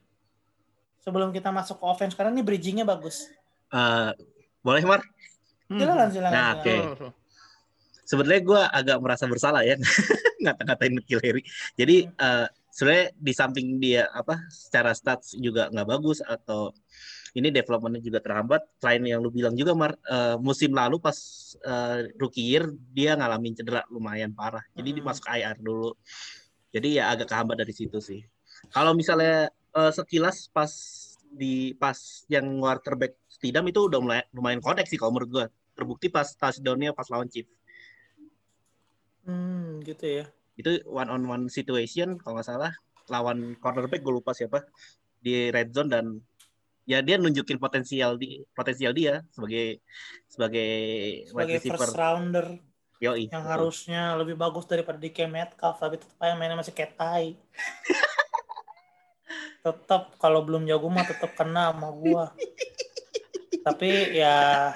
Sebelum 1.00 1.32
kita 1.32 1.48
masuk 1.48 1.80
ke 1.80 1.84
offense 1.86 2.12
karena 2.12 2.34
ini 2.34 2.44
bridgingnya 2.44 2.84
bagus. 2.84 3.30
Eh, 3.72 4.12
boleh 4.60 4.82
Mar? 4.84 5.00
Hmm. 5.70 5.80
Silakan 5.80 6.08
silakan. 6.12 6.34
Nah, 6.34 6.48
oke. 6.58 6.74
Tuh. 6.98 7.12
Sebenarnya 8.04 8.42
gue 8.42 8.62
agak 8.74 8.98
merasa 8.98 9.24
bersalah 9.30 9.62
ya 9.62 9.78
ngata-ngatain 10.44 10.98
Nikhil 10.98 11.22
Harry. 11.22 11.42
Jadi 11.78 12.10
eh, 12.10 12.46
sebenarnya 12.74 13.06
di 13.14 13.32
samping 13.32 13.66
dia 13.78 14.10
apa 14.10 14.44
secara 14.50 14.90
stats 14.92 15.38
juga 15.38 15.70
nggak 15.70 15.88
bagus 15.88 16.18
atau 16.20 16.74
ini 17.34 17.48
developmentnya 17.50 18.02
juga 18.02 18.18
terhambat. 18.18 18.62
Selain 18.82 19.02
yang 19.06 19.22
lu 19.22 19.30
bilang 19.30 19.54
juga 19.54 19.72
Mar, 19.74 19.94
eh, 19.94 20.36
musim 20.40 20.74
lalu 20.74 20.98
pas 20.98 21.14
eh, 21.62 22.10
rookie 22.18 22.46
year 22.46 22.70
dia 22.90 23.14
ngalamin 23.14 23.54
cedera 23.54 23.86
lumayan 23.88 24.34
parah. 24.34 24.62
Jadi 24.74 24.90
Hmm. 24.94 24.98
dimasuk 25.02 25.24
IR 25.30 25.56
dulu. 25.58 25.94
Jadi 26.70 26.98
ya 27.02 27.10
agak 27.10 27.30
kehambat 27.30 27.62
dari 27.62 27.74
situ 27.74 27.98
sih. 27.98 28.22
Kalau 28.70 28.94
misalnya 28.94 29.48
eh, 29.50 29.92
sekilas 29.94 30.50
pas 30.50 30.70
di 31.30 31.72
pas 31.78 31.94
yang 32.26 32.58
quarterback 32.58 33.14
Stidham 33.30 33.62
itu 33.70 33.86
udah 33.86 34.00
mulai 34.02 34.20
lumayan 34.34 34.58
konek 34.58 34.90
sih 34.90 34.98
kalau 34.98 35.14
menurut 35.14 35.30
gue. 35.30 35.46
Terbukti 35.78 36.10
pas 36.10 36.26
touchdown-nya 36.26 36.90
pas 36.92 37.06
lawan 37.08 37.30
Chiefs 37.30 37.54
Hmm, 39.20 39.80
gitu 39.84 40.06
ya. 40.08 40.24
itu 40.56 40.76
one 40.84 41.08
on 41.08 41.24
one 41.24 41.44
situation 41.48 42.20
kalau 42.20 42.36
nggak 42.36 42.48
salah 42.48 42.72
lawan 43.08 43.56
cornerback 43.56 44.04
gue 44.04 44.12
lupa 44.12 44.36
siapa 44.36 44.60
di 45.16 45.48
red 45.48 45.72
zone 45.72 45.88
dan 45.88 46.04
ya 46.90 46.98
dia 47.06 47.22
nunjukin 47.22 47.62
potensial 47.62 48.18
di 48.18 48.42
potensial 48.50 48.90
dia 48.90 49.22
sebagai 49.30 49.78
sebagai 50.26 50.70
Sebagai 51.30 51.62
receiver 51.62 51.78
first 51.78 51.94
rounder 51.94 52.46
yoi 52.98 53.30
yang 53.30 53.46
betul. 53.46 53.46
harusnya 53.46 54.18
lebih 54.18 54.34
bagus 54.34 54.66
daripada 54.66 54.98
DK 54.98 55.30
Metcalf 55.30 55.78
tapi 55.78 56.02
tetap 56.02 56.18
aja 56.18 56.34
mainnya 56.34 56.58
masih 56.58 56.74
kayak 56.74 56.98
tai. 56.98 57.38
tetap 59.64 60.18
kalau 60.18 60.42
belum 60.42 60.66
jago 60.66 60.90
mah 60.90 61.06
tetap 61.06 61.30
kena 61.38 61.70
sama 61.70 61.94
gua. 61.94 62.34
tapi 63.60 64.18
ya 64.18 64.72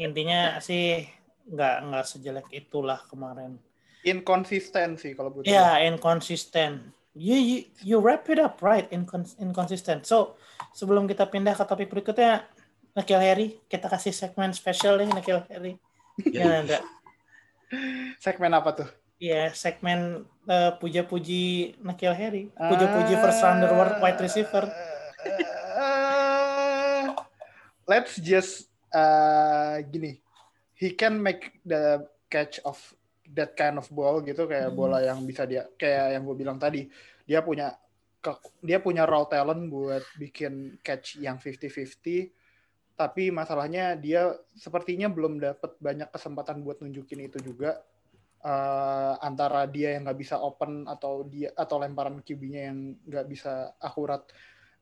intinya 0.00 0.56
sih 0.62 1.04
nggak 1.52 1.74
nggak 1.90 2.04
sejelek 2.08 2.48
itulah 2.54 3.02
kemarin. 3.10 3.58
Inkonsisten 4.02 4.98
sih 4.98 5.14
kalau 5.14 5.30
buat 5.30 5.46
Ya, 5.46 5.78
inconsistent. 5.86 6.90
You, 7.12 7.36
you, 7.36 7.58
you 7.84 7.96
wrap 8.00 8.28
it 8.32 8.40
up 8.40 8.64
right, 8.64 8.88
incons 8.88 9.36
inconsistent. 9.36 10.08
So, 10.08 10.40
sebelum 10.72 11.04
kita 11.04 11.28
pindah 11.28 11.52
ke 11.52 11.64
topik 11.68 11.92
berikutnya, 11.92 12.48
Nakil 12.96 13.20
Harry, 13.20 13.48
kita 13.68 13.88
kasih 13.88 14.12
segmen 14.16 14.52
spesial 14.56 14.96
nih, 15.00 15.12
Nakil 15.12 15.44
Harry. 15.52 15.76
Ya, 16.24 16.64
enggak. 16.64 16.82
Segmen 18.20 18.52
apa 18.52 18.70
tuh? 18.72 18.88
Iya, 19.20 19.52
segmen 19.52 20.28
eh, 20.48 20.72
puja-puji 20.76 21.76
Nakil 21.80 22.12
Harry. 22.16 22.42
Puja-puji 22.52 23.14
first 23.20 23.40
rounder 23.44 23.72
wide 24.00 24.20
receiver. 24.20 24.68
Uh, 25.78 27.16
let's 27.90 28.16
just 28.20 28.68
uh, 28.92 29.80
gini. 29.88 30.22
he 30.82 30.90
can 30.90 31.22
make 31.22 31.62
the 31.62 32.02
catch 32.26 32.58
of 32.66 32.74
that 33.32 33.56
kind 33.56 33.80
of 33.80 33.88
ball 33.88 34.20
gitu 34.20 34.44
kayak 34.44 34.70
hmm. 34.70 34.78
bola 34.78 35.00
yang 35.00 35.24
bisa 35.24 35.48
dia 35.48 35.66
kayak 35.74 36.16
yang 36.16 36.22
gue 36.28 36.36
bilang 36.36 36.58
tadi 36.60 36.86
dia 37.24 37.40
punya 37.40 37.72
dia 38.62 38.78
punya 38.78 39.02
raw 39.02 39.26
talent 39.26 39.66
buat 39.66 40.04
bikin 40.20 40.78
catch 40.84 41.18
yang 41.18 41.42
50-50 41.42 42.30
tapi 42.94 43.32
masalahnya 43.34 43.98
dia 43.98 44.30
sepertinya 44.54 45.10
belum 45.10 45.42
dapat 45.42 45.74
banyak 45.82 46.08
kesempatan 46.12 46.62
buat 46.62 46.78
nunjukin 46.84 47.26
itu 47.26 47.42
juga 47.42 47.82
uh, 48.46 49.18
antara 49.18 49.66
dia 49.66 49.96
yang 49.96 50.06
nggak 50.06 50.20
bisa 50.20 50.38
open 50.38 50.86
atau 50.86 51.26
dia 51.26 51.50
atau 51.56 51.82
lemparan 51.82 52.22
QB-nya 52.22 52.60
yang 52.70 52.78
nggak 53.02 53.26
bisa 53.26 53.74
akurat 53.82 54.22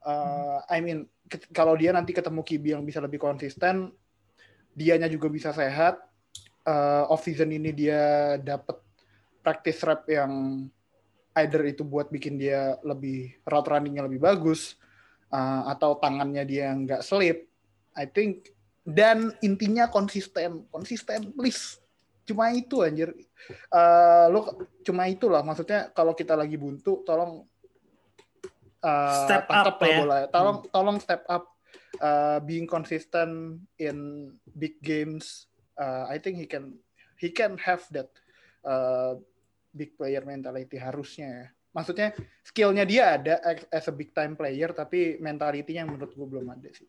uh, 0.04 0.60
I 0.68 0.84
mean 0.84 1.08
kalau 1.54 1.78
dia 1.78 1.94
nanti 1.94 2.10
ketemu 2.10 2.42
QB 2.42 2.64
yang 2.76 2.84
bisa 2.84 2.98
lebih 3.00 3.22
konsisten 3.22 3.94
dianya 4.74 5.06
juga 5.06 5.30
bisa 5.30 5.54
sehat 5.54 6.09
uh, 6.66 7.08
off 7.08 7.24
season 7.24 7.54
ini 7.54 7.70
dia 7.72 8.36
dapat 8.40 8.80
practice 9.40 9.80
rep 9.84 10.04
yang 10.10 10.66
either 11.38 11.62
itu 11.64 11.86
buat 11.86 12.10
bikin 12.10 12.36
dia 12.36 12.76
lebih 12.82 13.38
route 13.46 13.68
runningnya 13.70 14.04
lebih 14.04 14.20
bagus 14.20 14.76
uh, 15.30 15.70
atau 15.70 15.96
tangannya 15.96 16.42
dia 16.44 16.74
nggak 16.74 17.00
slip 17.06 17.50
I 17.96 18.06
think. 18.06 18.50
Dan 18.80 19.34
intinya 19.44 19.90
konsisten 19.92 20.66
konsisten 20.72 21.36
please. 21.36 21.78
Cuma 22.24 22.50
itu 22.54 22.80
anjir. 22.80 23.12
Uh, 23.68 24.26
lo 24.32 24.40
cuma 24.86 25.06
itulah 25.10 25.44
maksudnya 25.44 25.90
kalau 25.92 26.16
kita 26.16 26.32
lagi 26.38 26.56
buntu 26.56 27.02
tolong 27.04 27.44
uh, 28.84 29.26
step 29.26 29.46
up 29.48 29.76
ya. 29.80 29.96
bola 30.00 30.18
tolong 30.28 30.58
hmm. 30.64 30.70
tolong 30.72 30.98
step 31.00 31.22
up 31.28 31.44
uh, 32.00 32.38
being 32.44 32.68
consistent 32.68 33.60
in 33.80 34.28
big 34.56 34.76
games 34.84 35.49
uh, 35.80 36.04
I 36.12 36.20
think 36.20 36.36
he 36.36 36.44
can 36.44 36.76
he 37.16 37.32
can 37.32 37.56
have 37.56 37.88
that 37.96 38.12
uh, 38.68 39.16
big 39.72 39.96
player 39.96 40.20
mentality 40.22 40.76
harusnya 40.76 41.28
ya. 41.28 41.46
Maksudnya 41.70 42.08
skillnya 42.42 42.82
dia 42.82 43.14
ada 43.14 43.38
as 43.70 43.86
a 43.86 43.94
big 43.94 44.10
time 44.10 44.34
player 44.34 44.74
tapi 44.74 45.16
mentalitinya 45.22 45.86
menurut 45.86 46.12
gue 46.12 46.26
belum 46.28 46.46
ada 46.50 46.68
sih. 46.74 46.86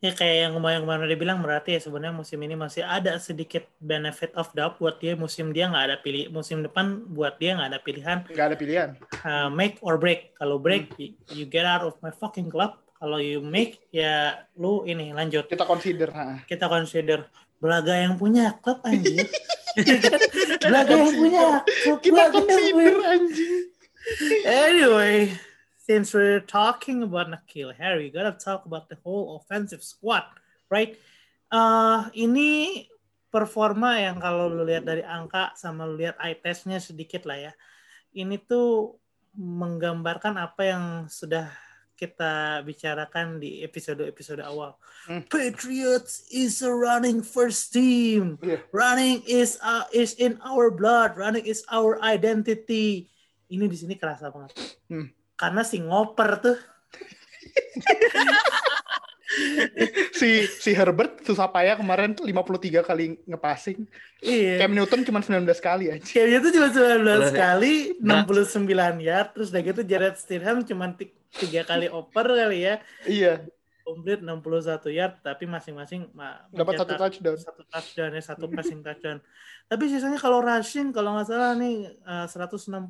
Ya 0.00 0.16
kayak 0.16 0.48
yang 0.48 0.52
kemarin-kemarin 0.56 1.04
udah 1.12 1.20
bilang 1.20 1.38
berarti 1.44 1.76
ya 1.76 1.80
sebenarnya 1.80 2.16
musim 2.16 2.40
ini 2.40 2.56
masih 2.56 2.80
ada 2.80 3.20
sedikit 3.20 3.68
benefit 3.84 4.32
of 4.32 4.48
doubt 4.56 4.80
buat 4.80 4.96
dia 4.96 5.12
musim 5.12 5.52
dia 5.52 5.68
nggak 5.68 5.84
ada 5.92 5.96
pilih 6.00 6.32
musim 6.32 6.64
depan 6.64 7.04
buat 7.04 7.36
dia 7.36 7.56
nggak 7.56 7.68
ada 7.68 7.80
pilihan. 7.84 8.18
Nggak 8.32 8.46
ada 8.48 8.56
pilihan. 8.56 8.88
Uh, 9.24 9.52
make 9.52 9.76
or 9.84 10.00
break. 10.00 10.32
Kalau 10.40 10.56
break 10.56 10.88
hmm. 10.96 11.36
you 11.36 11.44
get 11.44 11.68
out 11.68 11.84
of 11.84 11.96
my 12.00 12.08
fucking 12.12 12.48
club. 12.48 12.80
Kalau 12.96 13.20
you 13.20 13.44
make 13.44 13.80
ya 13.92 14.44
lu 14.56 14.88
ini 14.88 15.12
lanjut. 15.12 15.48
Kita 15.48 15.68
consider. 15.68 16.08
Ha. 16.12 16.44
Kita 16.48 16.68
consider. 16.68 17.28
Belaga 17.60 17.92
yang 17.92 18.16
punya 18.16 18.56
klub 18.64 18.80
anjing. 18.88 19.28
Belaga 20.64 20.96
yang 20.96 21.12
punya 21.12 21.44
klub. 21.62 21.98
Kita 22.00 22.22
consider 22.32 22.96
anjing. 23.04 23.68
Anyway, 24.48 25.36
since 25.76 26.16
we're 26.16 26.40
talking 26.40 27.04
about 27.04 27.28
Nakil 27.28 27.76
Harry, 27.76 28.08
we 28.08 28.10
gotta 28.10 28.32
talk 28.32 28.64
about 28.64 28.88
the 28.88 28.96
whole 29.04 29.36
offensive 29.36 29.84
squad, 29.84 30.24
right? 30.72 30.96
Uh, 31.52 32.08
ini 32.16 32.88
performa 33.28 34.00
yang 34.00 34.16
kalau 34.18 34.48
lu 34.48 34.64
lihat 34.64 34.88
dari 34.88 35.04
angka 35.04 35.52
sama 35.54 35.84
lu 35.84 36.00
lihat 36.00 36.16
eye 36.18 36.40
testnya 36.40 36.80
sedikit 36.80 37.28
lah 37.28 37.50
ya. 37.50 37.52
Ini 38.16 38.40
tuh 38.48 38.98
menggambarkan 39.36 40.34
apa 40.40 40.62
yang 40.66 40.84
sudah 41.06 41.46
kita 42.00 42.64
bicarakan 42.64 43.36
di 43.36 43.60
episode-episode 43.60 44.40
awal. 44.40 44.80
Hmm. 45.04 45.20
Patriots 45.28 46.24
is 46.32 46.64
a 46.64 46.72
running 46.72 47.20
first 47.20 47.76
team. 47.76 48.40
Yeah. 48.40 48.64
Running 48.72 49.20
is 49.28 49.60
uh, 49.60 49.84
is 49.92 50.16
in 50.16 50.40
our 50.40 50.72
blood. 50.72 51.20
Running 51.20 51.44
is 51.44 51.60
our 51.68 52.00
identity. 52.00 53.12
Ini 53.52 53.68
di 53.68 53.76
sini 53.76 54.00
kerasa 54.00 54.32
banget. 54.32 54.56
Hmm. 54.88 55.12
Karena 55.36 55.60
si 55.60 55.84
ngoper 55.84 56.40
tuh 56.40 56.56
si 60.10 60.42
si 60.46 60.70
Herbert 60.74 61.22
susah 61.22 61.46
payah 61.46 61.78
kemarin 61.78 62.18
tuh 62.18 62.26
53 62.26 62.82
kali 62.82 63.14
ngepassing. 63.22 63.86
Iya. 64.18 64.66
Cam 64.66 64.74
Newton 64.74 65.00
cuma 65.06 65.22
19 65.22 65.46
kali 65.62 65.84
aja. 65.94 66.02
Cam 66.02 66.26
Newton 66.26 66.50
cuma 66.50 66.68
19 66.68 67.30
kali, 67.30 67.74
69 68.02 69.06
yard, 69.06 69.28
terus 69.30 69.48
udah 69.54 69.62
gitu 69.62 69.80
Jared 69.86 70.16
Stidham 70.18 70.66
cuma 70.66 70.90
tiga 71.38 71.62
kali 71.62 71.86
oper 71.86 72.26
kali 72.26 72.58
ya. 72.66 72.74
Iya. 73.06 73.46
Komplit 73.86 74.22
61 74.22 74.98
yard, 74.98 75.14
tapi 75.22 75.44
masing-masing 75.46 76.10
dapat 76.50 76.72
satu 76.78 76.94
touchdown. 76.98 77.38
Satu 77.38 77.62
touchdown 77.66 78.10
ya, 78.14 78.22
satu 78.22 78.46
passing 78.50 78.82
touchdown. 78.82 79.18
Tapi 79.70 79.84
sisanya 79.86 80.18
kalau 80.18 80.42
rushing, 80.42 80.90
kalau 80.90 81.14
nggak 81.14 81.30
salah 81.30 81.54
nih 81.54 81.86
uh, 82.02 82.26
165 82.26 82.82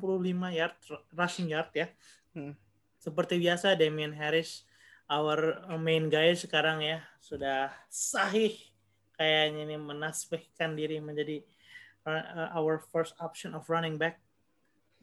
yard 0.57 0.75
rushing 1.13 1.47
yard 1.53 1.69
ya. 1.77 1.87
Hmm. 2.33 2.57
Seperti 3.01 3.41
biasa 3.41 3.73
Damian 3.77 4.13
Harris 4.13 4.65
our 5.11 5.67
main 5.75 6.07
guy 6.07 6.31
sekarang 6.31 6.79
ya 6.79 7.03
sudah 7.19 7.67
sahih 7.91 8.55
kayaknya 9.19 9.67
ini 9.67 9.75
menasbihkan 9.75 10.73
diri 10.73 11.03
menjadi 11.03 11.43
uh, 12.07 12.55
our 12.55 12.79
first 12.79 13.13
option 13.19 13.51
of 13.53 13.67
running 13.67 13.99
back. 13.99 14.23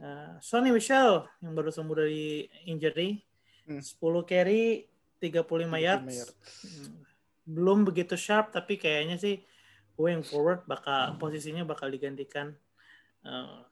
Uh, 0.00 0.38
Sonny 0.40 0.72
Michel 0.72 1.26
yang 1.44 1.52
baru 1.52 1.68
sembuh 1.68 1.96
dari 2.06 2.46
injury, 2.66 3.20
hmm. 3.68 3.82
10 3.82 3.98
carry, 4.24 4.86
35 5.20 5.44
yards. 5.78 6.14
yards. 6.14 6.34
Hmm. 6.64 7.02
Belum 7.44 7.84
begitu 7.84 8.16
sharp 8.16 8.54
tapi 8.54 8.80
kayaknya 8.80 9.20
sih 9.20 9.42
going 9.98 10.22
forward 10.22 10.62
bakal 10.64 11.18
posisinya 11.20 11.66
bakal 11.66 11.90
digantikan. 11.90 12.54
Uh, 13.26 13.66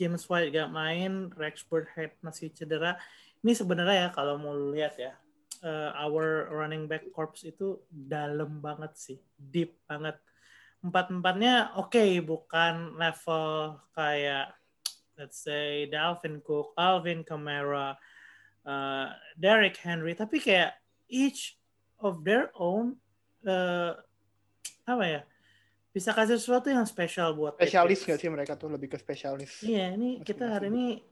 James 0.00 0.24
White 0.26 0.50
gak 0.50 0.72
main, 0.72 1.28
Rex 1.36 1.60
Burhead 1.68 2.16
masih 2.24 2.50
cedera. 2.50 2.96
Ini 3.44 3.52
sebenarnya 3.52 3.96
ya 3.96 4.10
kalau 4.10 4.40
mau 4.40 4.56
lihat 4.72 4.96
ya, 4.96 5.12
uh, 5.64 5.90
our 5.96 6.48
running 6.52 6.88
back 6.88 7.04
corps 7.12 7.36
itu 7.44 7.80
dalam 7.88 8.60
banget 8.60 8.92
sih, 8.96 9.18
deep 9.36 9.80
banget. 9.84 10.16
Empat-empatnya 10.80 11.76
oke, 11.76 11.92
okay, 11.92 12.20
bukan 12.24 12.96
level 12.96 13.76
kayak 13.92 14.56
let's 15.20 15.36
say 15.36 15.84
Dalvin 15.84 16.40
Cook, 16.40 16.72
Alvin 16.80 17.20
Kamara, 17.20 17.92
uh, 18.64 19.06
Derrick 19.36 19.76
Henry, 19.76 20.16
tapi 20.16 20.40
kayak 20.40 20.80
each 21.12 21.60
of 22.00 22.24
their 22.24 22.48
own 22.56 22.96
uh, 23.44 23.92
apa 24.88 25.04
ya? 25.04 25.22
Bisa 25.90 26.14
kasih 26.14 26.38
sesuatu 26.38 26.70
yang 26.70 26.86
spesial 26.86 27.34
buat 27.34 27.58
spesialis 27.58 28.06
nggak 28.06 28.18
sih 28.22 28.30
mereka 28.30 28.54
tuh 28.54 28.70
lebih 28.70 28.94
ke 28.94 28.96
spesialis. 28.96 29.60
Iya, 29.60 29.98
ini 29.98 30.22
kita 30.22 30.46
hari 30.46 30.70
ini 30.70 31.02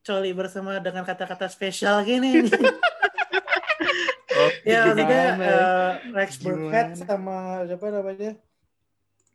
coli 0.00 0.32
bersama 0.32 0.80
dengan 0.80 1.04
kata-kata 1.04 1.46
spesial 1.46 2.02
gini. 2.02 2.42
ya 4.68 4.88
maksudnya 4.88 5.24
uh, 5.38 5.92
Rex 6.16 6.30
Burkhead 6.40 6.88
sama 6.96 7.68
siapa 7.68 7.86
namanya? 7.92 8.32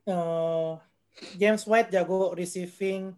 Uh, 0.10 0.82
James 1.38 1.64
White 1.70 1.94
jago 1.94 2.34
receiving. 2.34 3.14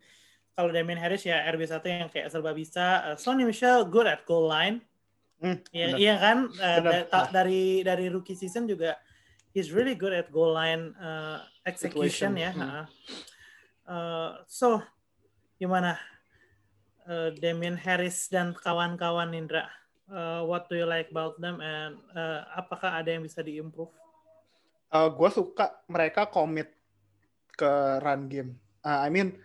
Kalau 0.51 0.69
Damien 0.75 0.99
Harris 0.99 1.23
ya 1.23 1.47
RB1 1.47 1.79
yang 1.87 2.11
kayak 2.11 2.27
serba 2.27 2.51
bisa. 2.51 3.13
Uh, 3.13 3.15
Sonny 3.15 3.47
Michel 3.47 3.87
good 3.87 4.05
at 4.05 4.27
goal 4.27 4.51
line. 4.51 4.83
Hmm, 5.41 5.57
ya, 5.73 5.97
iya 5.97 6.15
kan? 6.21 6.51
Uh, 6.53 6.79
da 7.09 7.31
dari 7.33 7.81
dari 7.81 8.11
rookie 8.13 8.37
season 8.37 8.69
juga 8.69 8.93
he's 9.55 9.71
really 9.71 9.95
good 9.95 10.13
at 10.13 10.29
goal 10.29 10.53
line 10.53 10.95
uh, 10.99 11.43
execution 11.67 12.35
Situation. 12.35 12.39
ya 12.39 12.51
hmm. 12.53 12.85
uh, 13.87 14.31
so 14.47 14.83
gimana? 15.59 15.99
Uh, 17.01 17.33
Damien 17.33 17.81
Harris 17.81 18.29
dan 18.29 18.53
kawan-kawan 18.53 19.33
Indra 19.33 19.65
uh, 20.11 20.41
what 20.45 20.67
do 20.67 20.75
you 20.75 20.85
like 20.85 21.09
about 21.09 21.39
them 21.39 21.63
and 21.63 21.97
uh, 22.13 22.43
apakah 22.53 22.99
ada 22.99 23.15
yang 23.15 23.23
bisa 23.23 23.39
diimprove? 23.41 23.89
Uh, 24.91 25.07
gue 25.07 25.29
suka 25.31 25.71
mereka 25.87 26.27
komit 26.27 26.67
ke 27.55 27.71
run 28.03 28.27
game. 28.27 28.51
Uh, 28.83 29.07
I 29.07 29.09
mean 29.09 29.39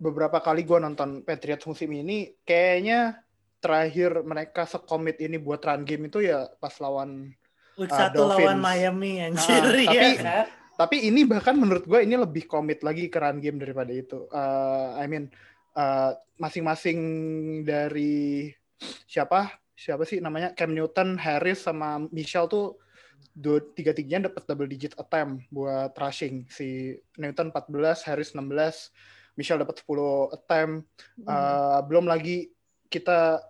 beberapa 0.00 0.38
kali 0.40 0.64
gue 0.64 0.78
nonton 0.78 1.26
Patriots 1.26 1.66
musim 1.66 1.90
ini, 1.92 2.38
kayaknya 2.46 3.20
terakhir 3.60 4.24
mereka 4.24 4.64
sekomit 4.64 5.20
ini 5.20 5.36
buat 5.36 5.60
run 5.60 5.84
game 5.84 6.08
itu 6.08 6.24
ya 6.24 6.48
pas 6.56 6.72
lawan 6.80 7.34
Week 7.76 7.92
uh, 7.92 7.98
satu 7.98 8.24
lawan 8.30 8.56
Miami 8.56 9.20
anjir 9.20 9.60
uh, 9.60 9.68
tapi, 9.68 9.84
ya 10.16 10.48
Tapi 10.80 10.96
ini 11.12 11.28
bahkan 11.28 11.52
menurut 11.60 11.84
gue 11.84 12.00
ini 12.00 12.16
lebih 12.16 12.48
komit 12.48 12.80
lagi 12.80 13.12
ke 13.12 13.20
run 13.20 13.36
game 13.36 13.60
daripada 13.60 13.92
itu. 13.92 14.24
Uh, 14.32 14.96
I 14.96 15.04
mean 15.10 15.28
masing-masing 16.40 16.98
uh, 17.60 17.68
dari 17.68 18.48
siapa 19.04 19.60
siapa 19.80 20.04
sih 20.04 20.20
namanya 20.20 20.52
Cam 20.52 20.76
Newton, 20.76 21.16
Harris 21.16 21.64
sama 21.64 22.04
Michelle 22.12 22.52
tuh 22.52 22.76
dua 23.32 23.64
tiga 23.72 23.96
tiganya 23.96 24.28
dapat 24.28 24.44
double 24.44 24.68
digit 24.68 24.92
attempt 25.00 25.48
buat 25.48 25.96
rushing 25.96 26.44
si 26.52 27.00
Newton 27.16 27.48
14, 27.48 28.04
Harris 28.04 28.36
16, 28.36 28.92
Michelle 29.40 29.64
dapat 29.64 29.80
10 29.80 30.36
attempt. 30.36 30.84
Hmm. 31.16 31.24
Uh, 31.24 31.80
belum 31.88 32.04
lagi 32.04 32.52
kita 32.92 33.40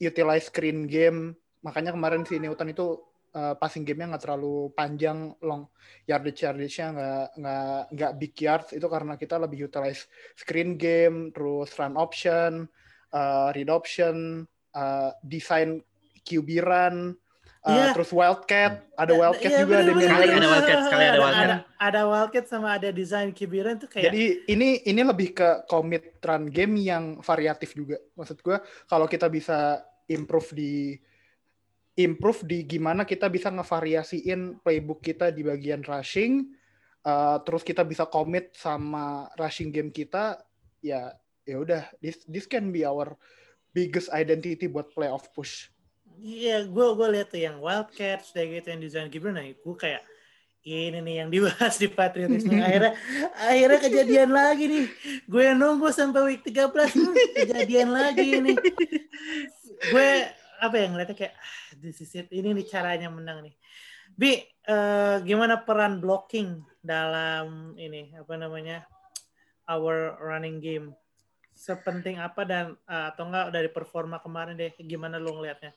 utilize 0.00 0.48
screen 0.48 0.88
game. 0.88 1.36
Makanya 1.60 1.92
kemarin 1.92 2.24
si 2.24 2.40
Newton 2.40 2.72
itu 2.72 2.96
uh, 3.36 3.52
passing 3.60 3.84
gamenya 3.84 4.16
nggak 4.16 4.24
terlalu 4.24 4.72
panjang, 4.72 5.36
long 5.44 5.68
yardage 6.08 6.40
yardage-nya 6.40 6.88
nggak 6.96 7.26
nggak 7.36 7.80
nggak 7.92 8.12
big 8.16 8.34
yards 8.40 8.70
itu 8.72 8.86
karena 8.88 9.20
kita 9.20 9.36
lebih 9.36 9.68
utilize 9.68 10.08
screen 10.38 10.80
game, 10.80 11.34
terus 11.36 11.68
run 11.76 12.00
option, 12.00 12.64
uh, 13.12 13.52
read 13.52 13.68
option, 13.68 14.48
uh, 14.76 15.10
design 15.24 15.80
QB 16.28 16.48
run, 16.60 17.16
Uh, 17.66 17.74
yeah. 17.74 17.90
terus 17.98 18.14
Wildcat, 18.14 18.86
ada 18.94 19.10
Wildcat 19.10 19.50
yeah, 19.50 19.60
juga, 19.66 19.82
bener, 19.82 19.98
bener, 19.98 20.06
sekali 20.06 20.26
ada 20.30 20.46
Wildcat, 20.54 20.78
sekali 20.86 21.02
ada 21.02 21.18
Wildcat. 21.18 21.42
Ada, 21.50 21.58
ada 21.82 22.00
Wildcat 22.06 22.44
sama 22.46 22.68
ada 22.78 22.88
desain 22.94 23.30
kibiran 23.34 23.74
tuh 23.74 23.90
kayak. 23.90 24.06
Jadi 24.06 24.46
ini 24.46 24.86
ini 24.86 25.02
lebih 25.02 25.34
ke 25.34 25.66
commit 25.66 26.22
run 26.22 26.46
game 26.46 26.78
yang 26.78 27.18
variatif 27.26 27.74
juga. 27.74 27.98
Maksud 28.14 28.38
gue 28.38 28.62
kalau 28.86 29.10
kita 29.10 29.26
bisa 29.26 29.82
improve 30.06 30.54
di 30.54 30.94
improve 31.98 32.46
di 32.46 32.62
gimana 32.62 33.02
kita 33.02 33.26
bisa 33.26 33.50
ngevariasiin 33.50 34.62
playbook 34.62 35.02
kita 35.02 35.34
di 35.34 35.42
bagian 35.42 35.82
rushing, 35.82 36.46
uh, 37.02 37.42
terus 37.42 37.66
kita 37.66 37.82
bisa 37.82 38.06
commit 38.06 38.54
sama 38.54 39.26
rushing 39.34 39.74
game 39.74 39.90
kita, 39.90 40.38
ya 40.86 41.10
ya 41.42 41.56
udah 41.58 41.82
this 41.98 42.22
this 42.30 42.46
can 42.46 42.70
be 42.70 42.86
our 42.86 43.18
biggest 43.76 44.08
identity 44.16 44.64
buat 44.64 44.88
playoff 44.96 45.28
push. 45.36 45.68
Iya, 46.16 46.64
gue 46.64 46.86
gue 46.96 47.08
lihat 47.12 47.28
tuh 47.28 47.44
yang 47.44 47.60
Wildcats 47.60 48.32
kayak 48.32 48.64
gitu 48.64 48.66
yang 48.72 48.80
desain 48.80 49.08
Gibran, 49.12 49.36
nah 49.36 49.44
gue 49.44 49.76
kayak 49.76 50.00
ini 50.66 50.98
nih 50.98 51.14
yang 51.22 51.28
dibahas 51.30 51.78
di 51.78 51.86
patriotisme 51.86 52.58
akhirnya 52.66 52.98
akhirnya 53.38 53.78
kejadian 53.84 54.30
lagi 54.32 54.64
nih. 54.66 54.86
Gue 55.28 55.52
nunggu 55.52 55.92
sampai 55.92 56.24
week 56.24 56.42
13 56.42 56.72
nih 56.96 57.28
kejadian 57.44 57.88
lagi 57.92 58.40
nih 58.40 58.56
gue 59.92 60.08
apa 60.56 60.76
yang 60.80 60.96
ngeliatnya 60.96 61.16
kayak 61.16 61.34
ah, 61.36 61.52
this 61.78 62.00
is 62.00 62.10
it. 62.16 62.26
Ini 62.32 62.56
nih 62.56 62.66
caranya 62.66 63.12
menang 63.12 63.44
nih. 63.44 63.54
Bi 64.16 64.40
uh, 64.66 65.20
gimana 65.20 65.60
peran 65.60 66.00
blocking 66.00 66.64
dalam 66.80 67.76
ini 67.76 68.16
apa 68.16 68.34
namanya 68.34 68.88
our 69.68 70.16
running 70.18 70.58
game 70.58 70.96
sepenting 71.56 72.20
apa 72.20 72.44
dan 72.44 72.76
uh, 72.84 73.10
atau 73.10 73.26
enggak 73.26 73.48
dari 73.48 73.68
performa 73.72 74.20
kemarin 74.20 74.54
deh 74.54 74.76
gimana 74.84 75.16
lo 75.16 75.40
ngeliatnya 75.40 75.72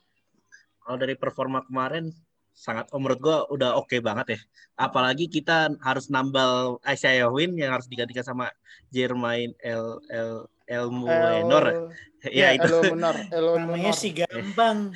kalau 0.84 0.98
dari 1.00 1.16
performa 1.16 1.64
kemarin 1.64 2.12
sangat 2.60 2.92
oh, 2.92 3.00
menurut 3.00 3.20
gue 3.24 3.38
udah 3.56 3.80
oke 3.80 3.88
okay 3.88 4.00
banget 4.04 4.36
ya. 4.36 4.40
Apalagi 4.76 5.32
kita 5.32 5.72
harus 5.80 6.12
nambal 6.12 6.84
Isaiah 6.84 7.32
Win 7.32 7.56
yang 7.56 7.72
harus 7.72 7.88
digantikan 7.88 8.26
sama 8.28 8.52
Jermain 8.92 9.56
El 9.64 10.04
El 10.12 10.32
El 10.68 10.86
Muenor. 10.92 11.66
Ya, 12.20 12.52
ya 12.52 12.60
itu. 12.60 12.68
El 12.68 13.00
Munor. 13.00 13.16
El 13.32 13.48
Namanya 13.64 13.96
sih 13.96 14.12
gampang. 14.12 14.92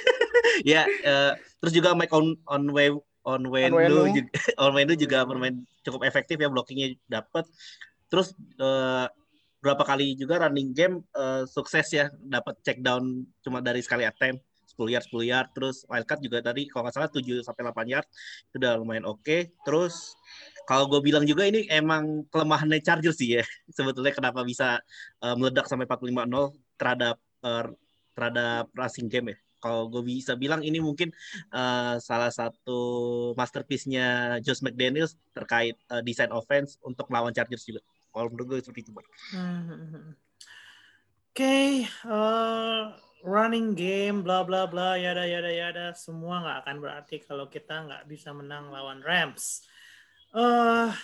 ya, 0.72 0.88
uh, 1.04 1.36
terus 1.60 1.76
juga 1.76 1.92
Mike 1.92 2.08
on 2.08 2.40
on 2.48 2.64
way 2.72 2.88
on 3.20 3.44
Wenu 3.52 4.08
juga 4.16 4.32
on 4.64 4.72
Wenu 4.72 4.96
juga 4.96 5.28
bermain 5.28 5.60
cukup 5.84 6.08
efektif 6.08 6.40
ya 6.40 6.48
blockingnya 6.48 6.96
dapat. 7.04 7.44
Terus 8.08 8.32
uh, 8.56 9.12
berapa 9.64 9.80
kali 9.80 10.12
juga 10.12 10.44
running 10.44 10.76
game 10.76 11.00
uh, 11.16 11.48
sukses 11.48 11.88
ya 11.88 12.12
dapat 12.20 12.60
check 12.60 12.84
down 12.84 13.24
cuma 13.40 13.64
dari 13.64 13.80
sekali 13.80 14.04
attempt 14.04 14.44
10 14.76 14.92
yard 14.92 15.06
10 15.08 15.24
yard 15.24 15.48
terus 15.56 15.88
wildcard 15.88 16.20
juga 16.20 16.44
tadi 16.44 16.68
kalau 16.68 16.84
nggak 16.84 16.94
salah 17.00 17.08
7 17.08 17.40
sampai 17.40 17.62
8 17.72 17.88
yard 17.88 18.06
itu 18.52 18.56
udah 18.60 18.72
lumayan 18.76 19.08
oke 19.08 19.24
okay. 19.24 19.56
terus 19.64 20.12
kalau 20.68 20.84
gue 20.92 21.00
bilang 21.00 21.24
juga 21.24 21.48
ini 21.48 21.64
emang 21.72 22.28
kelemahannya 22.28 22.84
Chargers 22.84 23.16
sih 23.16 23.40
ya 23.40 23.44
sebetulnya 23.76 24.12
kenapa 24.12 24.44
bisa 24.44 24.84
uh, 25.24 25.34
meledak 25.38 25.64
sampai 25.64 25.88
45-0 25.88 26.28
terhadap 26.76 27.16
uh, 27.40 27.72
terhadap 28.12 28.68
racing 28.76 29.08
game 29.08 29.32
ya 29.32 29.38
kalau 29.64 29.88
gue 29.88 30.04
bisa 30.04 30.36
bilang 30.36 30.60
ini 30.60 30.76
mungkin 30.76 31.08
uh, 31.56 31.96
salah 31.96 32.28
satu 32.28 33.32
masterpiece-nya 33.32 34.36
Josh 34.44 34.60
McDaniels 34.60 35.16
terkait 35.32 35.80
uh, 35.88 36.04
desain 36.04 36.28
offense 36.36 36.76
untuk 36.84 37.08
melawan 37.08 37.32
Chargers 37.32 37.64
juga. 37.64 37.80
Kalau 38.14 38.30
menurut 38.30 38.46
gue 38.54 38.58
seperti 38.62 38.86
itu, 38.86 38.92
Bang. 38.94 39.08
Hmm. 39.34 39.62
hmm, 39.66 39.88
hmm. 39.90 40.12
Oke, 41.34 41.42
okay, 41.42 41.70
uh, 42.06 42.94
running 43.26 43.74
game, 43.74 44.22
bla 44.22 44.46
bla 44.46 44.70
bla, 44.70 44.94
yada 44.94 45.26
yada 45.26 45.50
yada, 45.50 45.86
semua 45.98 46.38
nggak 46.46 46.58
akan 46.62 46.76
berarti 46.78 47.16
kalau 47.26 47.50
kita 47.50 47.90
nggak 47.90 48.06
bisa 48.06 48.30
menang 48.30 48.70
lawan 48.70 49.02
Rams. 49.02 49.66
Uh, 50.30 50.94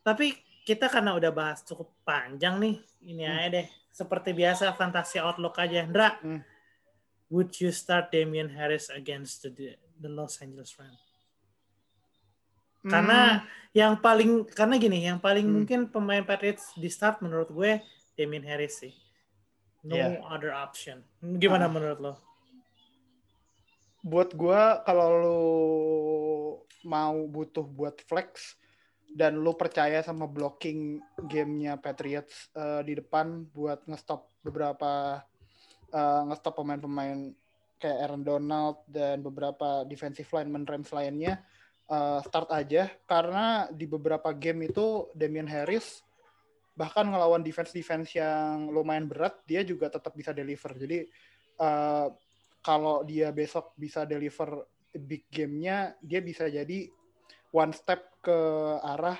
tapi 0.00 0.32
kita 0.64 0.88
karena 0.88 1.12
udah 1.12 1.28
bahas 1.28 1.60
cukup 1.60 1.92
panjang 2.08 2.56
nih, 2.56 2.76
ini 3.04 3.28
hmm. 3.28 3.36
aja 3.36 3.48
deh. 3.52 3.66
Seperti 3.92 4.32
biasa, 4.32 4.72
fantasi 4.72 5.20
outlook 5.20 5.60
aja, 5.60 5.84
Ndra. 5.84 6.08
Hmm. 6.24 6.40
Would 7.28 7.52
you 7.60 7.68
start 7.68 8.08
Damian 8.08 8.48
Harris 8.48 8.88
against 8.88 9.44
the, 9.44 9.76
the 10.00 10.08
Los 10.08 10.40
Angeles 10.40 10.72
Rams? 10.80 11.07
Hmm. 12.88 12.92
Karena 12.96 13.20
yang 13.76 14.00
paling, 14.00 14.48
karena 14.48 14.80
gini, 14.80 15.04
yang 15.04 15.20
paling 15.20 15.44
hmm. 15.44 15.54
mungkin 15.54 15.80
pemain 15.92 16.24
Patriots 16.24 16.72
di 16.72 16.88
start 16.88 17.20
menurut 17.20 17.52
gue 17.52 17.84
Damian 18.16 18.48
Harris 18.48 18.80
sih 18.80 18.96
no 19.86 19.94
yeah. 19.94 20.18
other 20.26 20.50
option. 20.50 21.04
Gimana 21.22 21.70
uh, 21.70 21.72
menurut 21.72 21.98
lo? 22.02 22.14
Buat 24.02 24.34
gue 24.34 24.60
kalau 24.86 25.08
lo 25.18 25.40
mau 26.86 27.18
butuh 27.26 27.66
buat 27.66 27.98
flex 28.06 28.56
dan 29.08 29.42
lo 29.42 29.54
percaya 29.56 30.04
sama 30.04 30.28
blocking 30.28 31.02
gamenya 31.26 31.78
Patriots 31.78 32.52
uh, 32.54 32.84
di 32.84 32.98
depan 32.98 33.48
buat 33.50 33.82
ngestop 33.88 34.30
beberapa 34.44 35.22
uh, 35.90 36.22
ngestop 36.30 36.62
pemain-pemain 36.62 37.34
kayak 37.78 37.98
Aaron 38.04 38.22
Donald 38.26 38.82
dan 38.90 39.22
beberapa 39.22 39.86
defensive 39.86 40.28
lineman 40.34 40.66
Rams 40.66 40.90
lainnya 40.90 41.42
uh, 41.88 42.20
start 42.22 42.48
aja 42.52 42.92
karena 43.08 43.66
di 43.72 43.88
beberapa 43.88 44.30
game 44.32 44.70
itu 44.70 45.08
Damian 45.16 45.48
Harris 45.48 46.04
bahkan 46.78 47.10
ngelawan 47.10 47.42
defense 47.42 47.74
defense 47.74 48.14
yang 48.14 48.70
lumayan 48.70 49.10
berat 49.10 49.34
dia 49.50 49.66
juga 49.66 49.90
tetap 49.90 50.14
bisa 50.14 50.30
deliver. 50.30 50.70
Jadi 50.78 51.10
uh, 51.58 52.06
kalau 52.62 53.02
dia 53.02 53.34
besok 53.34 53.74
bisa 53.74 54.06
deliver 54.06 54.62
big 54.94 55.26
gamenya 55.26 55.98
dia 55.98 56.22
bisa 56.22 56.46
jadi 56.46 56.86
one 57.50 57.74
step 57.74 58.22
ke 58.22 58.38
arah 58.78 59.18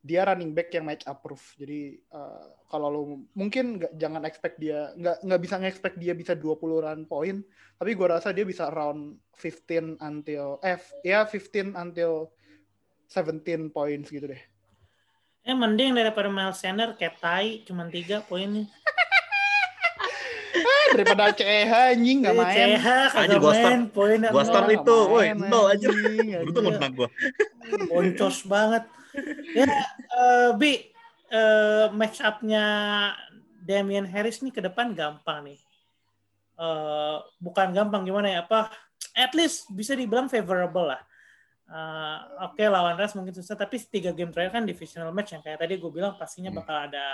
dia 0.00 0.24
running 0.24 0.56
back 0.56 0.72
yang 0.72 0.88
match 0.88 1.04
approve 1.04 1.44
jadi 1.60 2.00
uh, 2.12 2.56
kalau 2.72 2.88
lo 2.88 3.02
mungkin 3.36 3.76
nggak 3.76 3.92
jangan 4.00 4.22
expect 4.24 4.56
dia 4.56 4.96
nggak 4.96 5.16
nggak 5.20 5.40
bisa 5.44 5.54
nge-expect 5.60 5.96
dia 6.00 6.12
bisa 6.16 6.32
20 6.32 6.56
run 6.84 7.00
point 7.04 7.44
tapi 7.76 7.92
gue 7.92 8.06
rasa 8.08 8.32
dia 8.32 8.48
bisa 8.48 8.72
around 8.72 9.20
15 9.36 10.00
until 10.00 10.56
F 10.64 10.88
ya 11.04 11.28
15 11.28 11.76
until 11.76 12.32
17 13.12 13.68
points 13.68 14.08
gitu 14.08 14.32
deh 14.32 14.42
Eh 15.40 15.56
mending 15.56 15.96
daripada 15.96 16.28
Miles 16.28 16.60
Sanders 16.60 17.00
kayak 17.00 17.16
tai 17.16 17.64
cuma 17.64 17.88
tiga 17.88 18.20
poinnya. 18.20 18.68
daripada 20.90 21.32
CH 21.32 21.96
anjing 21.96 22.18
nggak 22.20 22.34
main. 22.36 22.76
CH 22.76 22.86
kagak 23.14 23.40
main, 23.40 23.80
poin 23.88 24.20
gua 24.28 24.44
start 24.44 24.68
itu, 24.68 24.96
woi, 25.08 25.32
no 25.32 25.70
aja. 25.70 25.88
Itu 26.44 26.60
menang 26.60 26.92
gua. 26.92 27.08
Boncos 27.88 28.44
banget. 28.44 28.84
Ya, 29.56 29.66
uh, 30.14 30.50
Bi, 30.54 30.90
uh, 31.34 31.90
match 31.90 32.22
up-nya 32.22 32.64
Damian 33.60 34.06
Harris 34.06 34.40
nih 34.40 34.54
ke 34.54 34.62
depan 34.62 34.94
gampang 34.94 35.46
nih. 35.46 35.60
Uh, 36.60 37.24
bukan 37.40 37.72
gampang 37.72 38.04
gimana 38.04 38.28
ya, 38.28 38.44
apa 38.44 38.68
at 39.16 39.32
least 39.32 39.68
bisa 39.72 39.96
dibilang 39.96 40.28
favorable 40.28 40.92
lah 40.92 41.00
uh, 41.70 42.18
oke 42.50 42.58
okay, 42.58 42.66
lawan 42.66 42.98
Rams 42.98 43.14
mungkin 43.16 43.34
susah 43.34 43.56
tapi 43.56 43.78
tiga 43.80 44.10
game 44.12 44.34
terakhir 44.34 44.60
kan 44.60 44.64
divisional 44.66 45.14
match 45.14 45.32
yang 45.32 45.42
kayak 45.42 45.58
tadi 45.58 45.78
gue 45.78 45.90
bilang 45.90 46.18
pastinya 46.18 46.50
hmm. 46.50 46.58
bakal 46.60 46.76
ada 46.90 47.06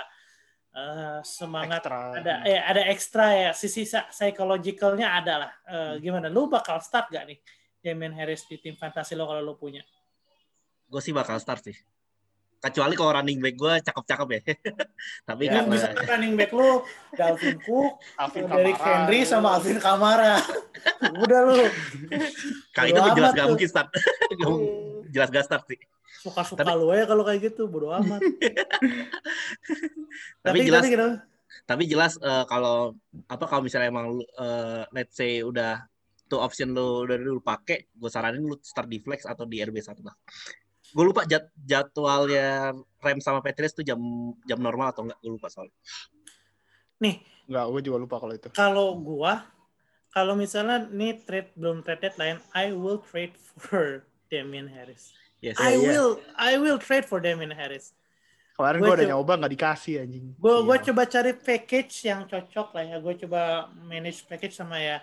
uh, 0.73 1.19
semangat 1.23 1.81
extra. 1.85 2.01
ada 2.17 2.33
ya 2.43 2.59
ada 2.65 2.81
ekstra 2.89 3.25
ya 3.33 3.51
sisi 3.53 3.85
psychologicalnya 3.87 5.07
ada 5.13 5.33
lah 5.47 5.51
uh, 5.69 5.93
gimana 6.01 6.27
lu 6.27 6.49
bakal 6.49 6.81
start 6.81 7.09
gak 7.13 7.25
nih 7.29 7.39
Damian 7.77 8.13
Harris 8.17 8.43
di 8.49 8.57
tim 8.59 8.75
fantasi 8.75 9.13
lo 9.15 9.29
kalau 9.29 9.41
lo 9.41 9.53
punya 9.55 9.85
gue 10.87 11.01
sih 11.03 11.11
bakal 11.11 11.37
start 11.39 11.63
sih 11.67 11.77
kecuali 12.57 12.93
kalau 12.97 13.11
running 13.13 13.39
back 13.39 13.55
gue 13.55 13.73
cakep-cakep 13.85 14.27
ya. 14.33 14.41
Tapi 15.29 15.43
ya, 15.45 15.61
karena... 15.61 15.71
bisa 15.71 15.87
running 15.93 16.33
back 16.33 16.51
lu 16.53 16.81
Dalvin 17.13 17.57
Cook, 17.61 17.91
Alvin 18.17 18.45
Derrick 18.49 18.79
Henry 18.81 19.19
sama 19.23 19.57
Alvin 19.57 19.77
Kamara. 19.77 20.41
Udah 21.23 21.39
lu. 21.45 21.57
Kali 22.73 22.89
itu 22.93 22.99
jelas 23.13 23.31
gak 23.37 23.47
mungkin 23.49 23.69
start. 23.69 23.89
jelas 25.13 25.29
gak 25.29 25.45
start 25.45 25.63
sih. 25.69 25.79
Suka-suka 26.25 26.65
tapi... 26.65 26.81
lu 26.81 26.89
ya 26.97 27.05
kalau 27.05 27.21
kayak 27.21 27.53
gitu, 27.53 27.69
bodo 27.69 27.93
amat. 27.93 28.21
tapi, 30.41 30.65
jelas 30.65 30.81
tapi, 30.81 30.93
gitu. 30.97 31.07
tapi 31.69 31.83
jelas 31.85 32.17
uh, 32.25 32.43
kalau 32.49 32.97
apa 33.29 33.45
kalau 33.45 33.61
misalnya 33.61 33.93
emang 33.93 34.17
uh, 34.41 34.81
let's 34.91 35.13
say 35.13 35.45
udah 35.45 35.85
tuh 36.27 36.41
option 36.41 36.73
lu 36.73 37.05
udah 37.05 37.15
dulu 37.21 37.39
pakai, 37.39 37.87
gue 37.93 38.09
saranin 38.09 38.43
lu 38.43 38.57
start 38.59 38.89
di 38.89 38.99
flex 38.99 39.29
atau 39.29 39.45
di 39.45 39.61
RB 39.61 39.77
satu 39.79 40.03
lah 40.03 40.17
gue 40.93 41.03
lupa 41.03 41.27
jad, 41.27 41.47
jadwalnya 41.63 42.71
rem 43.03 43.19
sama 43.19 43.43
Patriots 43.43 43.75
tuh 43.75 43.83
jam 43.83 43.99
jam 44.47 44.59
normal 44.61 44.91
atau 44.95 45.03
enggak 45.07 45.19
gue 45.19 45.31
lupa 45.35 45.47
soalnya 45.51 45.75
nih 46.97 47.21
enggak 47.47 47.65
gue 47.71 47.81
juga 47.87 47.97
lupa 47.99 48.15
kalau 48.19 48.33
itu 48.33 48.47
kalau 48.55 48.87
gue 48.97 49.33
kalau 50.17 50.33
misalnya 50.33 50.81
nih 50.89 51.21
trade 51.21 51.53
belum 51.53 51.85
trade 51.85 52.09
deadline, 52.09 52.41
I 52.49 52.73
will 52.73 52.97
trade 53.05 53.37
for 53.37 54.01
Damian 54.33 54.65
Harris. 54.65 55.13
Yes. 55.45 55.61
I 55.61 55.77
Iya, 55.77 55.77
iya. 55.77 55.81
will 55.85 56.09
I 56.33 56.53
will 56.57 56.79
trade 56.81 57.05
for 57.05 57.21
Damian 57.21 57.53
Harris. 57.53 57.93
Kemarin 58.57 58.81
Gua 58.81 58.87
gue 58.89 58.95
udah 58.97 59.09
nyoba 59.13 59.33
nggak 59.37 59.53
dikasih 59.53 60.01
anjing. 60.01 60.33
Gue 60.41 60.57
Iya. 60.57 60.65
gue 60.65 60.77
coba 60.89 61.01
cari 61.05 61.33
package 61.37 61.95
yang 62.09 62.25
cocok 62.25 62.67
lah 62.73 62.83
ya. 62.89 62.97
Gue 62.97 63.13
coba 63.21 63.69
manage 63.77 64.25
package 64.25 64.57
sama 64.57 64.81
ya. 64.81 64.97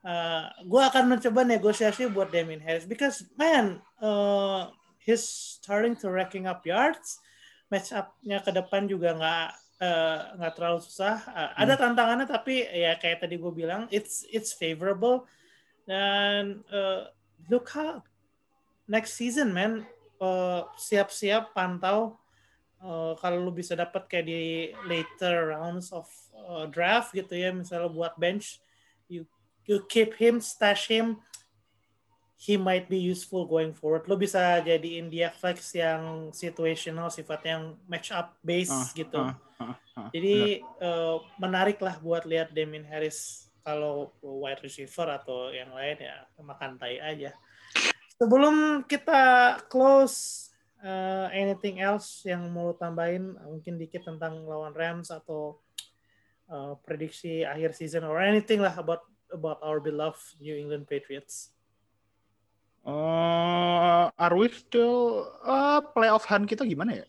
Uh, 0.00 0.48
gue 0.64 0.80
akan 0.80 1.04
mencoba 1.12 1.44
negosiasi 1.44 2.08
buat 2.08 2.32
Damian 2.32 2.64
Harris 2.64 2.88
because 2.88 3.28
man, 3.36 3.84
uh, 4.00 4.72
he's 5.08 5.24
starting 5.56 5.96
to 5.96 6.12
racking 6.12 6.44
up 6.44 6.60
yards. 6.68 7.24
Match 7.72 7.96
up-nya 7.96 8.44
ke 8.44 8.52
depan 8.52 8.84
juga 8.84 9.16
nggak 9.16 9.48
uh, 9.80 10.18
nggak 10.36 10.52
terlalu 10.52 10.84
susah. 10.84 11.24
Uh, 11.32 11.50
Ada 11.56 11.80
tantangannya 11.80 12.28
tapi 12.28 12.68
ya 12.68 12.92
kayak 13.00 13.24
tadi 13.24 13.40
gue 13.40 13.52
bilang, 13.56 13.88
it's 13.88 14.28
it's 14.28 14.52
favorable 14.52 15.24
dan 15.88 16.60
uh, 16.68 17.08
look 17.48 17.72
how 17.72 18.04
next 18.84 19.16
season 19.16 19.56
man 19.56 19.88
uh, 20.20 20.68
siap-siap 20.76 21.56
pantau 21.56 22.20
uh, 22.84 23.16
kalau 23.16 23.40
lu 23.40 23.52
bisa 23.56 23.72
dapat 23.72 24.04
kayak 24.04 24.26
di 24.28 24.42
later 24.84 25.56
rounds 25.56 25.88
of 25.88 26.04
uh, 26.36 26.68
draft 26.68 27.16
gitu 27.16 27.32
ya 27.32 27.56
misalnya 27.56 27.88
buat 27.88 28.20
bench 28.20 28.60
you 29.08 29.24
you 29.64 29.80
keep 29.88 30.12
him 30.20 30.44
stash 30.44 30.92
him 30.92 31.16
he 32.38 32.54
might 32.54 32.86
be 32.86 32.96
useful 32.96 33.44
going 33.44 33.74
forward 33.74 34.06
lu 34.06 34.14
bisa 34.14 34.62
jadiin 34.62 35.10
dia 35.10 35.34
flex 35.34 35.74
yang 35.74 36.30
situational 36.30 37.10
sifatnya 37.10 37.58
yang 37.58 37.66
match 37.90 38.14
up 38.14 38.38
base 38.46 38.70
Ah, 38.70 38.86
gitu 38.94 39.18
ah, 39.18 39.34
ah, 39.58 39.74
ah. 39.98 40.08
jadi 40.14 40.62
uh, 40.78 41.18
menarik 41.42 41.82
lah 41.82 41.98
buat 41.98 42.22
lihat 42.22 42.54
Damien 42.54 42.86
Harris 42.86 43.48
kalau 43.68 44.16
wide 44.24 44.64
receiver 44.64 45.04
atau 45.12 45.52
yang 45.52 45.68
lain 45.76 46.00
ya 46.00 46.24
makan 46.40 46.80
tai 46.80 46.96
aja. 47.04 47.36
Sebelum 48.16 48.88
kita 48.88 49.54
close, 49.68 50.48
uh, 50.80 51.28
anything 51.36 51.84
else 51.84 52.24
yang 52.24 52.48
mau 52.48 52.72
tambahin? 52.72 53.36
Mungkin 53.36 53.76
dikit 53.76 54.08
tentang 54.08 54.48
lawan 54.48 54.72
Rams 54.72 55.12
atau 55.12 55.60
uh, 56.48 56.80
prediksi 56.80 57.44
akhir 57.44 57.76
season 57.76 58.08
or 58.08 58.16
anything 58.24 58.64
lah 58.64 58.72
about 58.80 59.04
about 59.28 59.60
our 59.60 59.84
beloved 59.84 60.40
New 60.40 60.56
England 60.56 60.88
Patriots. 60.88 61.52
Uh, 62.82 64.08
are 64.14 64.34
we 64.34 64.48
still 64.48 64.98
uh, 65.42 65.80
playoff 65.92 66.24
hand 66.24 66.44
kita 66.44 66.62
gimana 66.62 66.96
ya? 66.96 67.06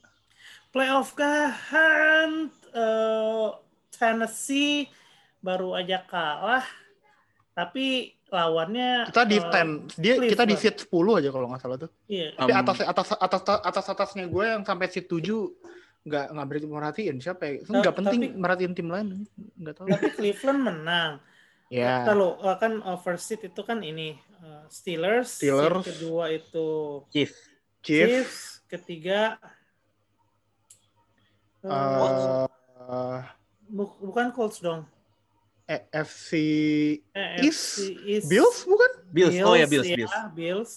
Playoff 0.70 1.15
kan 1.15 2.51
uh, 2.72 3.47
Tennessee 3.89 4.86
baru 5.39 5.74
aja 5.74 6.03
kalah, 6.03 6.67
tapi 7.53 8.13
lawannya 8.28 9.07
Kita 9.07 9.24
di 9.24 9.38
uh, 9.38 9.49
10, 9.89 9.97
dia 9.97 10.13
kita 10.20 10.43
di 10.43 10.53
Cleveland. 10.53 10.78
seat 10.78 10.86
10 10.86 11.20
aja 11.20 11.30
kalau 11.32 11.47
nggak 11.49 11.61
salah 11.63 11.78
tuh. 11.80 11.89
Iya, 12.05 12.28
Tapi 12.36 12.51
Um, 12.51 12.59
atas 12.59 12.78
atas 12.82 13.07
atas 13.15 13.41
atas 13.59 13.86
atasnya 13.88 14.26
gue 14.26 14.43
yang 14.45 14.61
sampai 14.61 14.86
seat 14.86 15.07
7 15.07 15.26
nggak 15.99 16.26
nggak 16.32 16.45
berarti 16.45 16.67
merhatiin 16.67 17.15
siapa 17.17 17.43
ya? 17.43 17.53
Ta- 17.59 17.80
Nggak 17.80 17.95
penting 17.95 18.20
tapi- 18.22 18.36
merhatiin 18.38 18.74
tim 18.74 18.88
lain 18.88 19.07
nggak 19.55 19.74
tahu. 19.74 19.88
tapi 19.89 20.07
Cleveland 20.13 20.61
menang. 20.61 21.11
ya. 21.67 22.03
Kalau 22.03 22.38
uh, 22.38 22.55
kan 22.55 22.78
uh, 22.80 22.95
first 22.95 23.26
seat 23.26 23.41
itu 23.41 23.61
kan 23.61 23.82
ini 23.82 24.20
uh, 24.39 24.65
Steelers, 24.67 25.29
Steelers. 25.37 25.83
seat 25.83 25.95
kedua 25.95 26.23
itu 26.29 26.67
Chief. 27.09 27.31
Chief, 27.79 28.07
Chiefs, 28.27 28.59
ketiga 28.67 29.39
uh, 31.63 32.47
uh, 32.79 33.19
bu- 33.65 33.97
bukan 34.01 34.31
Colts 34.31 34.59
dong. 34.59 34.83
eh, 35.63 35.85
FC 35.93 36.31
Eh, 37.13 37.45
East? 37.45 37.77
East. 38.03 38.25
Bills 38.25 38.65
bukan? 38.65 38.91
Bills. 39.13 39.37
Oh 39.39 39.53
ya 39.53 39.63
Bills, 39.63 39.85
ya, 39.85 39.95
Bills. 39.95 40.13
Bills. 40.33 40.71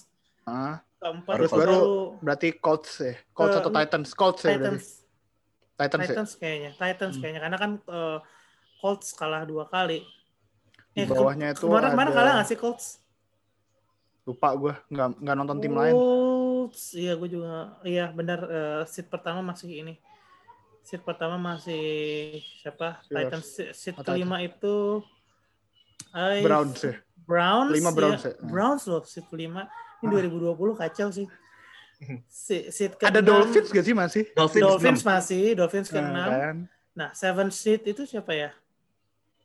Ah, 0.45 0.85
Keempat 1.01 1.35
Terus 1.35 1.51
baru 1.51 1.59
baru 1.59 1.83
berarti 2.21 2.49
Colts 2.55 3.01
ya. 3.01 3.15
Colts 3.33 3.57
Eh, 3.57 3.61
atau 3.61 3.71
Titans? 3.73 4.09
Colts 4.13 4.43
ya 4.45 4.55
berarti. 4.55 4.79
Titans. 4.79 4.87
Titans, 5.73 5.99
ya. 5.99 6.07
Titans 6.07 6.33
kayaknya, 6.37 6.71
Titans 6.77 7.15
Hmm. 7.17 7.21
kayaknya 7.25 7.41
karena 7.43 7.59
kan 7.59 7.73
uh, 7.89 8.19
Colts 8.79 9.09
kalah 9.13 9.43
dua 9.43 9.65
kali. 9.67 10.07
Di 10.93 11.03
Eh, 11.03 11.07
ke- 11.09 11.11
bawahnya 11.11 11.57
itu 11.57 11.65
kemarin 11.65 11.91
kemarin 11.91 12.11
ada- 12.13 12.19
kalah 12.21 12.33
nggak 12.39 12.47
sih 12.47 12.59
Colts? 12.61 13.02
Lupa 14.23 14.49
gue 14.55 14.73
nggak 14.89 15.09
nggak 15.19 15.37
nonton 15.37 15.59
tim 15.59 15.75
lain. 15.75 15.95
Colts, 15.95 16.95
iya 16.95 17.19
gue 17.19 17.27
juga, 17.27 17.75
iya 17.83 18.07
benar. 18.09 18.39
eh, 18.47 18.83
seat 18.87 19.11
pertama 19.11 19.43
masih 19.43 19.83
ini. 19.83 19.95
Seat 20.83 21.03
pertama 21.03 21.35
masih 21.35 21.83
siapa? 22.59 23.03
Steelers. 23.03 23.23
Titans. 23.27 23.47
Seat 23.75 23.97
Oh, 23.99 24.03
kelima 24.03 24.39
itu 24.39 25.03
I- 26.15 26.43
Browns 26.43 26.79
ya. 26.81 26.95
Browns. 27.27 27.71
Kelima 27.71 27.91
ya. 27.91 27.97
Browns 27.99 28.23
ya. 28.23 28.33
Browns 28.43 28.83
loh 28.87 29.03
seat 29.03 29.27
kelima. 29.27 29.67
Ini 30.03 30.07
Ah. 30.07 30.13
2020 30.19 30.75
kacau 30.75 31.09
sih. 31.11 31.27
Si- 32.27 32.67
Seat 32.71 32.99
Ada 32.99 33.23
keenam- 33.23 33.27
Dolphins 33.47 33.71
gak 33.71 33.85
sih 33.87 33.95
masih? 33.95 34.23
Dolphins, 34.35 34.63
Dolphins 34.63 35.03
masih, 35.03 35.43
Dolphins 35.55 35.87
ke 35.87 35.99
Nah, 35.99 36.11
enam. 36.11 36.29
kan? 36.31 36.57
Nah, 36.93 37.09
seven 37.15 37.51
seat 37.51 37.87
itu 37.87 38.03
siapa 38.03 38.35
ya? 38.35 38.51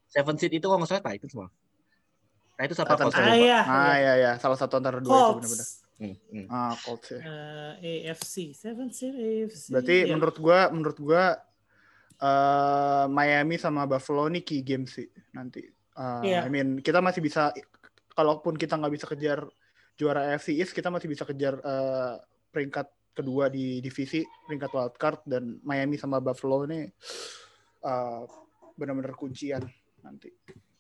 Seven 0.10 0.34
seed 0.38 0.54
itu 0.54 0.66
kalau 0.66 0.82
nggak 0.82 0.90
salah 0.90 1.06
Titans 1.06 1.34
malah. 1.34 1.54
Titans 2.58 2.80
apa 2.82 2.90
Titans. 2.92 3.14
Colts? 3.14 3.20
Ah 3.22 3.36
iya, 3.38 3.60
Ah 3.62 3.96
ya 3.96 4.14
ya, 4.18 4.32
salah 4.36 4.58
satu 4.58 4.74
antara 4.76 4.98
dua 4.98 5.14
itu 5.14 5.34
benar-benar. 5.38 5.68
Colts. 5.68 5.86
Hmm, 5.98 6.14
hmm. 6.30 6.46
Ah, 6.48 6.74
Colts 6.76 7.08
ya. 7.10 7.20
Eh, 7.22 8.06
AFC, 8.06 8.54
seven 8.54 8.90
seat 8.90 9.14
AFC. 9.14 9.70
Berarti 9.70 9.96
Ya. 10.04 10.12
menurut 10.12 10.38
gua 10.38 10.60
menurut 10.70 10.98
gua 10.98 11.24
eh, 12.18 13.06
Miami 13.08 13.56
sama 13.56 13.86
Buffalo 13.86 14.26
nih 14.28 14.42
key 14.42 14.62
game 14.62 14.86
sih 14.86 15.06
nanti. 15.32 15.62
Eh, 15.66 16.22
Iya. 16.26 16.46
I 16.46 16.50
mean 16.50 16.82
kita 16.82 16.98
masih 16.98 17.22
bisa 17.22 17.54
kalaupun 18.12 18.54
kita 18.54 18.74
nggak 18.74 18.94
bisa 18.94 19.06
kejar 19.06 19.46
juara 19.94 20.30
AFC 20.30 20.54
East 20.54 20.74
kita 20.74 20.90
masih 20.90 21.06
bisa 21.06 21.26
kejar 21.26 21.58
eh, 21.58 22.14
peringkat 22.50 22.90
kedua 23.14 23.50
di 23.50 23.82
divisi 23.82 24.22
peringkat 24.46 24.70
wildcard 24.70 25.20
dan 25.26 25.58
Miami 25.62 25.98
sama 25.98 26.18
Buffalo 26.18 26.66
ini 26.66 26.86
eh, 27.82 28.22
benar-benar 28.74 29.14
kuncian 29.14 29.62
nanti. 30.02 30.30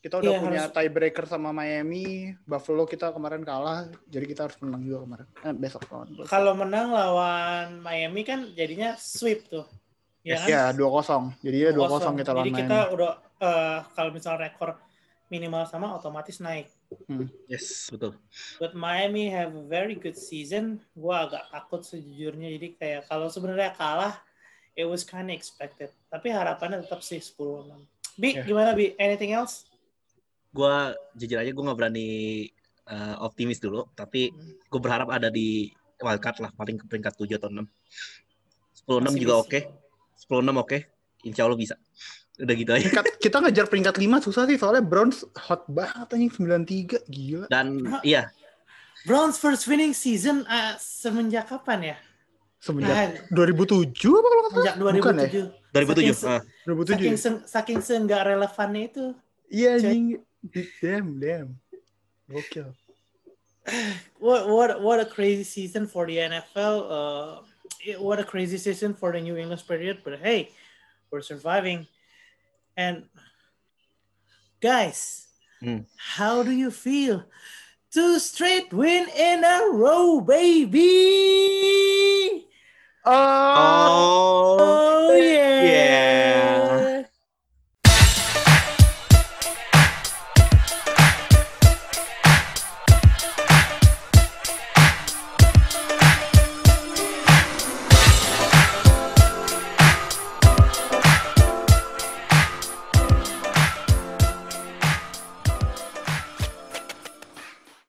Kita 0.07 0.23
udah 0.23 0.31
Iya, 0.31 0.39
punya 0.39 0.61
harus- 0.63 0.71
tiebreaker 0.71 1.25
sama 1.27 1.51
Miami, 1.51 2.31
Buffalo 2.41 2.87
kita 2.87 3.11
kemarin 3.11 3.43
kalah, 3.43 3.91
jadi 4.07 4.23
kita 4.23 4.47
harus 4.47 4.55
menang 4.57 4.79
juga 4.79 5.03
kemarin. 5.03 5.27
Eh, 5.43 5.51
besok 5.53 5.83
lawan. 5.85 6.07
Kalau 6.23 6.55
menang 6.55 6.87
lawan 6.89 7.83
Miami 7.83 8.23
kan 8.23 8.47
jadinya 8.55 8.95
sweep 8.95 9.51
tuh. 9.51 9.67
Ya 10.23 10.39
kan? 10.39 10.47
Ya, 10.47 10.63
2-0. 10.71 11.35
Jadinya 11.43 11.75
2-0 11.75 12.15
kita 12.15 12.31
lawan 12.31 12.47
Jadi 12.47 12.51
Miami. 12.55 12.63
kita 12.63 12.79
udah 12.89 13.11
eh, 13.37 13.79
kalau 13.91 14.09
misal 14.09 14.33
rekor 14.33 14.79
minimal 15.27 15.67
sama 15.67 15.91
otomatis 15.91 16.39
naik. 16.39 16.71
Yes, 17.45 17.91
betul. 17.91 18.15
But 18.57 18.71
Miami 18.73 19.27
have 19.27 19.51
a 19.51 19.61
very 19.61 19.93
good 19.93 20.15
season. 20.15 20.79
Gua 20.93 21.27
agak 21.27 21.51
takut 21.51 21.83
sejujurnya. 21.83 22.47
Jadi 22.49 22.67
kayak 22.73 23.01
kalau 23.05 23.27
sebenarnya 23.27 23.75
kalah, 23.75 24.23
it 24.71 24.87
was 24.87 25.03
kind 25.03 25.27
of 25.27 25.35
expected. 25.35 25.91
Tapi 26.07 26.31
harapannya 26.31 26.79
tetap 26.79 27.03
sih 27.03 27.19
10-6. 27.19 27.83
Bi, 28.15 28.33
Ya. 28.33 28.41
gimana 28.41 28.71
Bi? 28.71 28.95
Anything 28.95 29.35
else? 29.35 29.67
Gua 30.57 30.75
jujur 31.13 31.37
aja 31.37 31.47
gue 31.47 31.63
nggak 31.63 31.77
berani 31.77 32.07
eh, 32.83 33.15
optimis 33.19 33.59
dulu, 33.59 33.85
tapi 33.93 34.31
Hmm. 34.31 34.57
gue 34.65 34.79
berharap 34.79 35.11
ada 35.11 35.27
di 35.27 35.69
wildcard 35.97 36.39
lah, 36.39 36.49
paling 36.51 36.77
ke 36.77 36.85
peringkat 36.85 37.13
7 37.13 37.35
atau 37.35 37.47
6. 37.47 37.67
10-6 38.79 39.03
Masih 39.05 39.19
juga 39.19 39.35
bisa. 39.35 39.43
oke. 39.43 39.59
10-6 40.17 40.55
oke. 40.57 40.77
Insya 41.21 41.41
Allah 41.43 41.59
bisa. 41.59 41.75
Udah 42.37 42.53
gitu 42.53 42.71
aja. 42.71 42.81
Peringkat, 42.81 43.05
kita 43.19 43.37
ngejar 43.39 43.65
peringkat 43.65 43.95
5 43.97 44.17
susah 44.21 44.45
sih 44.45 44.55
soalnya 44.55 44.79
Browns 44.81 45.21
hot 45.37 45.67
banget 45.67 46.07
anjing 46.07 46.31
93 46.31 47.03
gila. 47.05 47.45
Dan 47.47 47.83
Hah? 47.83 47.99
iya, 48.01 48.31
Browns 49.03 49.35
first 49.35 49.65
winning 49.65 49.91
season 49.91 50.45
eh, 50.45 50.73
semenjak 50.77 51.49
kapan 51.49 51.91
ya? 51.91 51.97
Semenjak 52.57 52.93
Nah, 52.93 53.09
2007 53.31 53.83
apa 54.11 54.23
kalau 54.23 54.41
nggak 54.41 54.53
salah? 54.53 54.63
sejak 54.63 54.75
Bukan 54.79 55.15
ya? 55.17 55.27
2007. 55.27 55.43
2007. 55.67 56.13
Saking- 56.15 56.29
ah. 56.29 56.41
2007. 56.63 56.87
Saking 56.87 57.15
se 57.15 57.29
saking 57.43 57.79
se 57.81 57.93
nggak 57.99 58.21
relevannya 58.23 58.83
itu. 58.87 59.05
Iya 59.47 59.69
anjing. 59.75 60.03
damn, 60.81 61.19
damn. 61.19 61.59
Okay. 62.33 62.65
What 64.19 64.47
what 64.47 64.81
what 64.81 64.99
a 64.99 65.05
crazy 65.05 65.43
season 65.43 65.87
for 65.87 66.07
the 66.07 66.17
NFL. 66.17 66.87
Uh, 66.89 67.41
it, 67.85 67.99
what 67.99 68.19
a 68.19 68.23
crazy 68.23 68.57
season 68.57 68.93
for 68.93 69.11
the 69.11 69.19
New 69.19 69.35
England 69.35 69.63
period. 69.67 69.99
But 70.03 70.19
hey, 70.19 70.51
we're 71.11 71.21
surviving. 71.21 71.85
And 72.75 73.05
guys, 74.61 75.27
mm. 75.61 75.85
how 75.97 76.43
do 76.43 76.51
you 76.51 76.71
feel? 76.71 77.25
Two 77.91 78.19
straight 78.19 78.71
win 78.73 79.07
in 79.09 79.43
a 79.43 79.69
row, 79.71 80.21
baby. 80.21 80.77
Oh, 83.05 84.57
oh 84.59 85.15
yeah. 85.15 85.63
yeah. 85.63 86.66